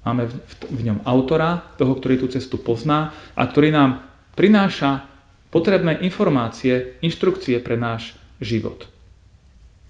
Máme 0.00 0.32
v 0.72 0.80
ňom 0.80 1.04
autora, 1.04 1.76
toho, 1.76 1.92
ktorý 1.92 2.24
tú 2.24 2.26
cestu 2.32 2.56
pozná 2.56 3.12
a 3.36 3.44
ktorý 3.44 3.68
nám 3.68 4.09
prináša 4.34 5.06
potrebné 5.50 6.00
informácie, 6.06 6.98
inštrukcie 7.02 7.58
pre 7.58 7.74
náš 7.74 8.14
život. 8.38 8.86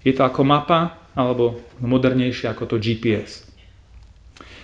Je 0.01 0.11
to 0.11 0.25
ako 0.25 0.41
mapa, 0.41 0.97
alebo 1.13 1.61
modernejšie 1.83 2.49
ako 2.49 2.75
to 2.75 2.75
GPS. 2.81 3.45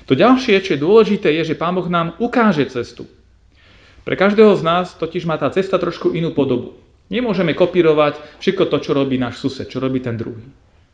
To 0.08 0.16
ďalšie, 0.16 0.64
čo 0.64 0.74
je 0.76 0.84
dôležité, 0.84 1.28
je, 1.36 1.54
že 1.54 1.60
Pán 1.60 1.76
Boh 1.76 1.86
nám 1.92 2.16
ukáže 2.18 2.64
cestu. 2.72 3.06
Pre 4.08 4.16
každého 4.16 4.56
z 4.56 4.64
nás 4.64 4.96
totiž 4.96 5.28
má 5.28 5.36
tá 5.36 5.52
cesta 5.52 5.76
trošku 5.76 6.16
inú 6.16 6.32
podobu. 6.32 6.80
Nemôžeme 7.12 7.52
kopírovať 7.52 8.40
všetko 8.40 8.72
to, 8.72 8.78
čo 8.80 8.92
robí 8.96 9.20
náš 9.20 9.44
sused, 9.44 9.68
čo 9.68 9.84
robí 9.84 10.00
ten 10.00 10.16
druhý. 10.16 10.48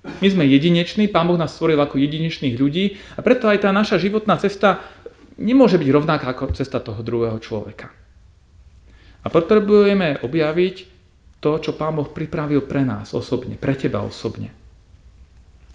My 0.03 0.27
sme 0.27 0.43
jedineční, 0.49 1.07
Pán 1.13 1.29
Boh 1.29 1.39
nás 1.39 1.53
stvoril 1.53 1.79
ako 1.79 2.01
jedinečných 2.01 2.57
ľudí 2.57 2.99
a 3.15 3.23
preto 3.23 3.47
aj 3.47 3.63
tá 3.63 3.69
naša 3.71 4.01
životná 4.01 4.35
cesta 4.41 4.83
nemôže 5.39 5.79
byť 5.79 5.89
rovnaká 5.93 6.33
ako 6.33 6.57
cesta 6.57 6.81
toho 6.81 6.99
druhého 7.05 7.37
človeka. 7.39 7.93
A 9.23 9.27
potrebujeme 9.31 10.19
objaviť 10.19 10.75
to, 11.39 11.59
čo 11.59 11.71
Pán 11.75 11.95
Boh 11.99 12.07
pripravil 12.07 12.63
pre 12.63 12.83
nás 12.83 13.11
osobne, 13.15 13.55
pre 13.55 13.75
teba 13.75 14.03
osobne. 14.03 14.51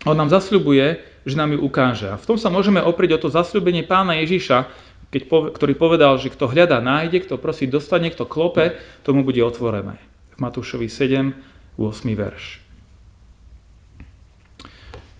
On 0.06 0.14
nám 0.14 0.30
zasľubuje, 0.30 1.00
že 1.26 1.34
nám 1.36 1.56
ju 1.56 1.60
ukáže. 1.60 2.08
A 2.08 2.20
v 2.20 2.24
tom 2.28 2.38
sa 2.38 2.48
môžeme 2.48 2.78
oprieť 2.80 3.18
o 3.18 3.22
to 3.26 3.28
zasľubenie 3.28 3.84
pána 3.84 4.16
Ježiša, 4.22 4.68
keď, 5.08 5.22
ktorý 5.56 5.74
povedal, 5.74 6.16
že 6.20 6.32
kto 6.32 6.48
hľadá, 6.48 6.80
nájde, 6.80 7.24
kto 7.24 7.40
prosí, 7.40 7.64
dostane, 7.68 8.12
kto 8.12 8.28
klope, 8.28 8.76
tomu 9.02 9.24
bude 9.24 9.40
otvorené. 9.40 9.96
V 10.32 10.36
Matúšovi 10.38 10.86
7, 10.86 11.32
8 11.80 12.14
verš. 12.14 12.44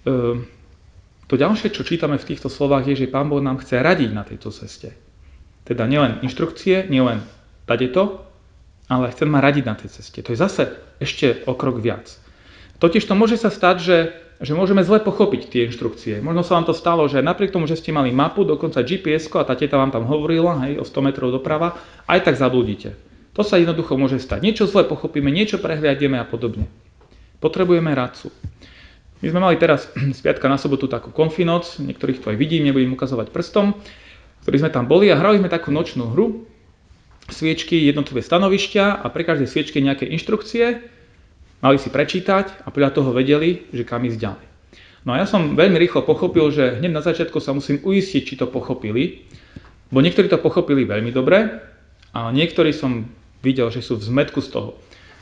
Ehm, 0.08 0.48
to 1.28 1.34
ďalšie, 1.36 1.72
čo 1.72 1.84
čítame 1.84 2.16
v 2.16 2.28
týchto 2.28 2.48
slovách, 2.48 2.88
je, 2.88 3.04
že 3.04 3.12
Pán 3.12 3.28
Boh 3.28 3.40
nám 3.40 3.60
chce 3.60 3.80
radiť 3.80 4.10
na 4.16 4.24
tejto 4.24 4.48
ceste. 4.48 4.96
Teda 5.68 5.84
nielen 5.84 6.24
inštrukcie, 6.24 6.88
nielen 6.88 7.20
Tade 7.68 7.92
to, 7.92 8.24
ale 8.88 9.12
chcem 9.12 9.28
ma 9.28 9.44
radiť 9.44 9.64
na 9.68 9.76
tej 9.76 9.92
ceste. 9.92 10.24
To 10.24 10.32
je 10.32 10.40
zase 10.40 10.72
ešte 10.98 11.44
o 11.44 11.52
krok 11.52 11.84
viac. 11.84 12.08
Totiž 12.80 13.04
to 13.04 13.12
môže 13.12 13.36
sa 13.36 13.52
stať, 13.52 13.76
že, 13.84 13.98
že 14.40 14.56
môžeme 14.56 14.80
zle 14.80 15.04
pochopiť 15.04 15.52
tie 15.52 15.60
inštrukcie. 15.68 16.24
Možno 16.24 16.40
sa 16.40 16.56
vám 16.56 16.64
to 16.64 16.74
stalo, 16.74 17.04
že 17.10 17.20
napriek 17.20 17.52
tomu, 17.52 17.68
že 17.68 17.76
ste 17.76 17.92
mali 17.92 18.08
mapu, 18.08 18.48
dokonca 18.48 18.80
gps 18.80 19.28
a 19.36 19.44
tá 19.44 19.52
teta 19.52 19.76
vám 19.76 19.92
tam 19.92 20.08
hovorila, 20.08 20.64
hej, 20.64 20.80
o 20.80 20.84
100 20.86 21.04
metrov 21.04 21.28
doprava, 21.28 21.76
aj 22.08 22.24
tak 22.24 22.40
zabludíte. 22.40 22.96
To 23.36 23.44
sa 23.44 23.60
jednoducho 23.60 23.94
môže 24.00 24.16
stať. 24.18 24.40
Niečo 24.40 24.64
zle 24.64 24.88
pochopíme, 24.88 25.28
niečo 25.28 25.60
prehliademe 25.60 26.16
a 26.16 26.26
podobne. 26.26 26.66
Potrebujeme 27.38 27.92
radcu. 27.94 28.32
My 29.20 29.26
sme 29.28 29.40
mali 29.42 29.56
teraz 29.60 29.90
z 30.16 30.20
piatka 30.24 30.48
na 30.48 30.56
sobotu 30.56 30.88
takú 30.88 31.12
konfinoc, 31.12 31.68
niektorých 31.78 32.18
to 32.24 32.32
aj 32.32 32.36
vidím, 32.38 32.64
nebudem 32.64 32.96
ukazovať 32.96 33.28
prstom, 33.28 33.76
ktorí 34.46 34.56
sme 34.64 34.70
tam 34.72 34.88
boli 34.88 35.12
a 35.12 35.18
hrali 35.18 35.42
sme 35.42 35.52
takú 35.52 35.74
nočnú 35.74 36.14
hru, 36.14 36.46
sviečky, 37.28 37.76
jednotlivé 37.84 38.24
stanovišťa 38.24 39.04
a 39.04 39.06
pre 39.12 39.22
každej 39.24 39.48
sviečke 39.48 39.78
nejaké 39.78 40.08
inštrukcie. 40.08 40.80
Mali 41.60 41.76
si 41.76 41.92
prečítať 41.92 42.64
a 42.64 42.68
podľa 42.72 42.90
toho 42.94 43.10
vedeli, 43.12 43.68
že 43.74 43.84
kam 43.84 44.06
ísť 44.06 44.18
ďalej. 44.18 44.46
No 45.06 45.14
a 45.14 45.20
ja 45.22 45.26
som 45.28 45.56
veľmi 45.56 45.78
rýchlo 45.78 46.04
pochopil, 46.04 46.50
že 46.50 46.78
hneď 46.80 46.92
na 46.92 47.02
začiatku 47.04 47.38
sa 47.38 47.54
musím 47.54 47.80
uistiť, 47.82 48.22
či 48.24 48.34
to 48.36 48.50
pochopili, 48.50 49.24
bo 49.88 50.02
niektorí 50.04 50.28
to 50.28 50.40
pochopili 50.40 50.84
veľmi 50.84 51.14
dobre 51.14 51.62
a 52.12 52.28
niektorí 52.28 52.74
som 52.74 53.08
videl, 53.40 53.70
že 53.70 53.80
sú 53.80 53.96
v 53.96 54.04
zmetku 54.04 54.42
z 54.44 54.52
toho. 54.52 54.70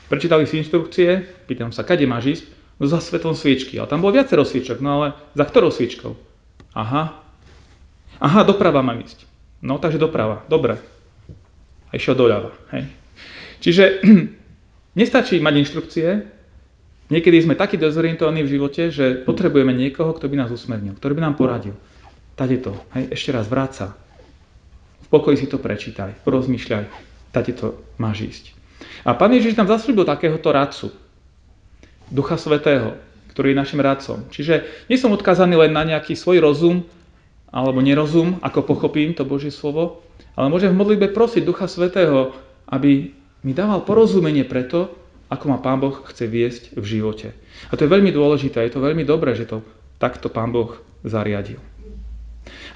Prečítali 0.06 0.46
si 0.46 0.62
inštrukcie, 0.62 1.26
pýtam 1.50 1.70
sa, 1.74 1.82
kade 1.82 2.06
máš 2.06 2.24
ísť? 2.40 2.44
No 2.76 2.84
za 2.84 3.00
svetlom 3.00 3.32
sviečky. 3.32 3.80
Ale 3.80 3.88
tam 3.88 4.04
bolo 4.04 4.14
viacero 4.14 4.44
sviečok, 4.44 4.84
no 4.84 5.00
ale 5.00 5.06
za 5.32 5.44
ktorou 5.48 5.72
sviečkou? 5.72 6.12
Aha. 6.76 7.24
Aha, 8.20 8.40
doprava 8.44 8.84
mám 8.84 9.00
ísť. 9.00 9.24
No 9.64 9.80
takže 9.80 9.96
doprava. 9.96 10.44
Dobre 10.52 10.95
išiel 11.96 12.14
doľava. 12.14 12.52
Hej. 12.76 12.84
Čiže 13.64 13.84
nestačí 15.00 15.40
mať 15.40 15.54
inštrukcie, 15.66 16.08
niekedy 17.08 17.36
sme 17.42 17.58
takí 17.58 17.80
dezorientovaní 17.80 18.44
v 18.44 18.52
živote, 18.56 18.92
že 18.92 19.24
potrebujeme 19.24 19.72
niekoho, 19.72 20.12
kto 20.14 20.28
by 20.28 20.36
nás 20.46 20.50
usmernil, 20.52 20.94
ktorý 20.96 21.18
by 21.18 21.22
nám 21.24 21.34
poradil. 21.34 21.74
Tade 22.36 22.60
to, 22.60 22.76
hej, 22.92 23.10
ešte 23.16 23.32
raz 23.32 23.48
vráca. 23.48 23.96
V 25.04 25.08
pokoji 25.08 25.40
si 25.40 25.46
to 25.48 25.56
prečítaj, 25.56 26.20
porozmýšľaj, 26.26 26.84
tade 27.32 27.52
to 27.56 27.80
máš 27.96 28.18
ísť. 28.26 28.44
A 29.06 29.16
Pán 29.16 29.32
Ježiš 29.32 29.56
nám 29.56 29.70
zaslúbil 29.70 30.04
takéhoto 30.04 30.52
radcu, 30.52 30.92
Ducha 32.10 32.38
Svetého, 32.38 32.94
ktorý 33.34 33.52
je 33.52 33.60
našim 33.60 33.80
radcom. 33.82 34.26
Čiže 34.30 34.86
nie 34.86 34.96
som 34.96 35.10
odkázaný 35.10 35.58
len 35.58 35.72
na 35.74 35.82
nejaký 35.82 36.14
svoj 36.14 36.38
rozum 36.40 36.86
alebo 37.56 37.80
nerozum, 37.80 38.36
ako 38.44 38.68
pochopím 38.68 39.16
to 39.16 39.24
Božie 39.24 39.48
slovo, 39.48 40.04
ale 40.36 40.52
môžem 40.52 40.76
v 40.76 40.80
modlitbe 40.84 41.16
prosiť 41.16 41.40
Ducha 41.40 41.64
Svetého, 41.64 42.36
aby 42.68 43.16
mi 43.40 43.56
dával 43.56 43.80
porozumenie 43.80 44.44
preto, 44.44 44.92
ako 45.32 45.44
ma 45.48 45.58
Pán 45.64 45.80
Boh 45.80 46.04
chce 46.04 46.28
viesť 46.28 46.76
v 46.76 46.84
živote. 46.84 47.32
A 47.72 47.80
to 47.80 47.88
je 47.88 47.94
veľmi 47.96 48.12
dôležité, 48.12 48.60
je 48.60 48.76
to 48.76 48.84
veľmi 48.84 49.08
dobré, 49.08 49.32
že 49.32 49.48
to 49.48 49.64
takto 49.96 50.28
Pán 50.28 50.52
Boh 50.52 50.76
zariadil. 51.00 51.56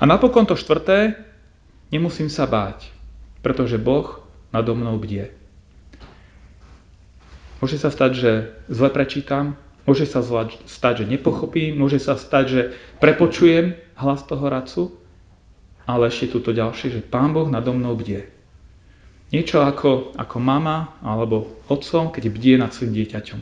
A 0.00 0.08
napokon 0.08 0.48
to 0.48 0.56
štvrté, 0.56 1.20
nemusím 1.92 2.32
sa 2.32 2.48
báť, 2.48 2.88
pretože 3.44 3.76
Boh 3.76 4.24
nado 4.48 4.72
mnou 4.72 4.96
bdie. 4.96 5.28
Môže 7.60 7.76
sa 7.76 7.92
stať, 7.92 8.10
že 8.16 8.32
zle 8.72 8.88
prečítam, 8.88 9.60
môže 9.84 10.08
sa 10.08 10.24
stať, 10.64 11.04
že 11.04 11.10
nepochopím, 11.12 11.76
môže 11.76 12.00
sa 12.00 12.16
stať, 12.16 12.44
že 12.48 12.60
prepočujem 13.04 13.76
hlas 14.00 14.24
toho 14.24 14.48
radcu, 14.48 14.82
ale 15.84 16.08
ešte 16.08 16.32
tu 16.32 16.38
to 16.40 16.56
ďalšie, 16.56 16.88
že 16.90 17.06
Pán 17.06 17.36
Boh 17.36 17.46
nado 17.46 17.76
mnou 17.76 17.94
bdie. 17.94 18.26
Niečo 19.30 19.62
ako, 19.62 20.18
ako 20.18 20.36
mama 20.42 20.98
alebo 21.06 21.62
otcom, 21.70 22.10
keď 22.10 22.24
bdie 22.34 22.54
nad 22.58 22.74
svojim 22.74 22.98
dieťaťom. 22.98 23.40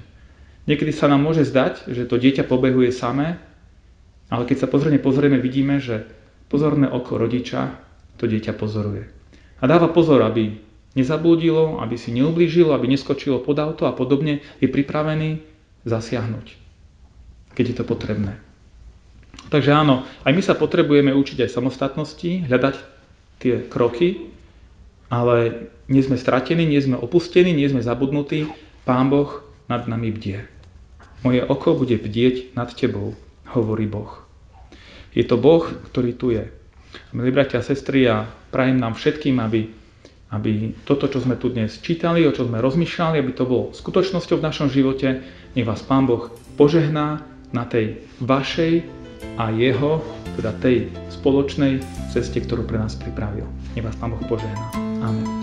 Niekedy 0.68 0.92
sa 0.92 1.08
nám 1.08 1.24
môže 1.24 1.48
zdať, 1.48 1.88
že 1.88 2.04
to 2.04 2.20
dieťa 2.20 2.44
pobehuje 2.44 2.92
samé, 2.92 3.40
ale 4.28 4.44
keď 4.44 4.64
sa 4.64 4.68
pozorne 4.68 5.00
pozrieme, 5.00 5.40
vidíme, 5.40 5.80
že 5.80 6.04
pozorné 6.52 6.84
oko 6.92 7.16
rodiča 7.16 7.80
to 8.20 8.28
dieťa 8.28 8.52
pozoruje. 8.52 9.08
A 9.58 9.64
dáva 9.64 9.88
pozor, 9.88 10.20
aby 10.20 10.60
nezablúdilo, 10.92 11.80
aby 11.80 11.96
si 11.96 12.12
neublížilo, 12.12 12.76
aby 12.76 12.84
neskočilo 12.92 13.40
pod 13.40 13.56
auto 13.56 13.88
a 13.88 13.96
podobne, 13.96 14.44
je 14.60 14.68
pripravený 14.68 15.40
zasiahnuť, 15.88 16.46
keď 17.56 17.64
je 17.64 17.76
to 17.80 17.84
potrebné. 17.88 18.47
Takže 19.48 19.70
áno, 19.72 20.04
aj 20.28 20.32
my 20.37 20.42
sa 20.44 20.52
potrebujeme 20.52 21.12
učiť 21.16 21.48
aj 21.48 21.54
samostatnosti, 21.56 22.44
hľadať 22.44 22.76
tie 23.40 23.64
kroky, 23.64 24.28
ale 25.08 25.68
nie 25.88 26.04
sme 26.04 26.20
stratení, 26.20 26.68
nie 26.68 26.80
sme 26.84 27.00
opustení, 27.00 27.56
nie 27.56 27.64
sme 27.64 27.80
zabudnutí. 27.80 28.44
Pán 28.84 29.08
Boh 29.08 29.40
nad 29.72 29.88
nami 29.88 30.12
bdie. 30.12 30.44
Moje 31.24 31.40
oko 31.42 31.74
bude 31.74 31.96
bdieť 31.96 32.52
nad 32.52 32.68
tebou, 32.76 33.16
hovorí 33.48 33.88
Boh. 33.88 34.28
Je 35.16 35.24
to 35.24 35.40
Boh, 35.40 35.64
ktorý 35.64 36.12
tu 36.12 36.37
je. 36.37 36.44
Milí 37.16 37.32
bratia 37.32 37.61
a 37.61 37.64
sestry, 37.64 38.04
ja 38.04 38.28
prajem 38.52 38.76
nám 38.76 39.00
všetkým, 39.00 39.40
aby, 39.40 39.72
aby 40.28 40.76
toto, 40.84 41.08
čo 41.08 41.24
sme 41.24 41.40
tu 41.40 41.48
dnes 41.48 41.72
čítali, 41.80 42.28
o 42.28 42.32
čo 42.37 42.44
sme 42.44 42.61
rozmýšľali, 42.61 43.16
aby 43.16 43.32
to 43.32 43.48
bolo 43.48 43.72
skutočnosťou 43.72 44.40
v 44.40 44.46
našom 44.46 44.68
živote. 44.68 45.24
Nech 45.56 45.68
vás 45.68 45.80
Pán 45.80 46.04
Boh 46.04 46.28
požehná 46.61 47.24
na 47.48 47.64
tej 47.64 48.04
vašej 48.20 48.97
a 49.38 49.50
jeho, 49.54 50.02
teda 50.38 50.54
tej 50.62 50.90
spoločnej 51.11 51.83
ceste, 52.11 52.42
ktorú 52.42 52.66
pre 52.66 52.78
nás 52.78 52.98
pripravil. 52.98 53.46
Nech 53.74 53.85
vás 53.87 53.96
Pán 53.98 54.14
Boh 54.14 54.22
požehná. 54.26 54.70
Amen. 55.02 55.38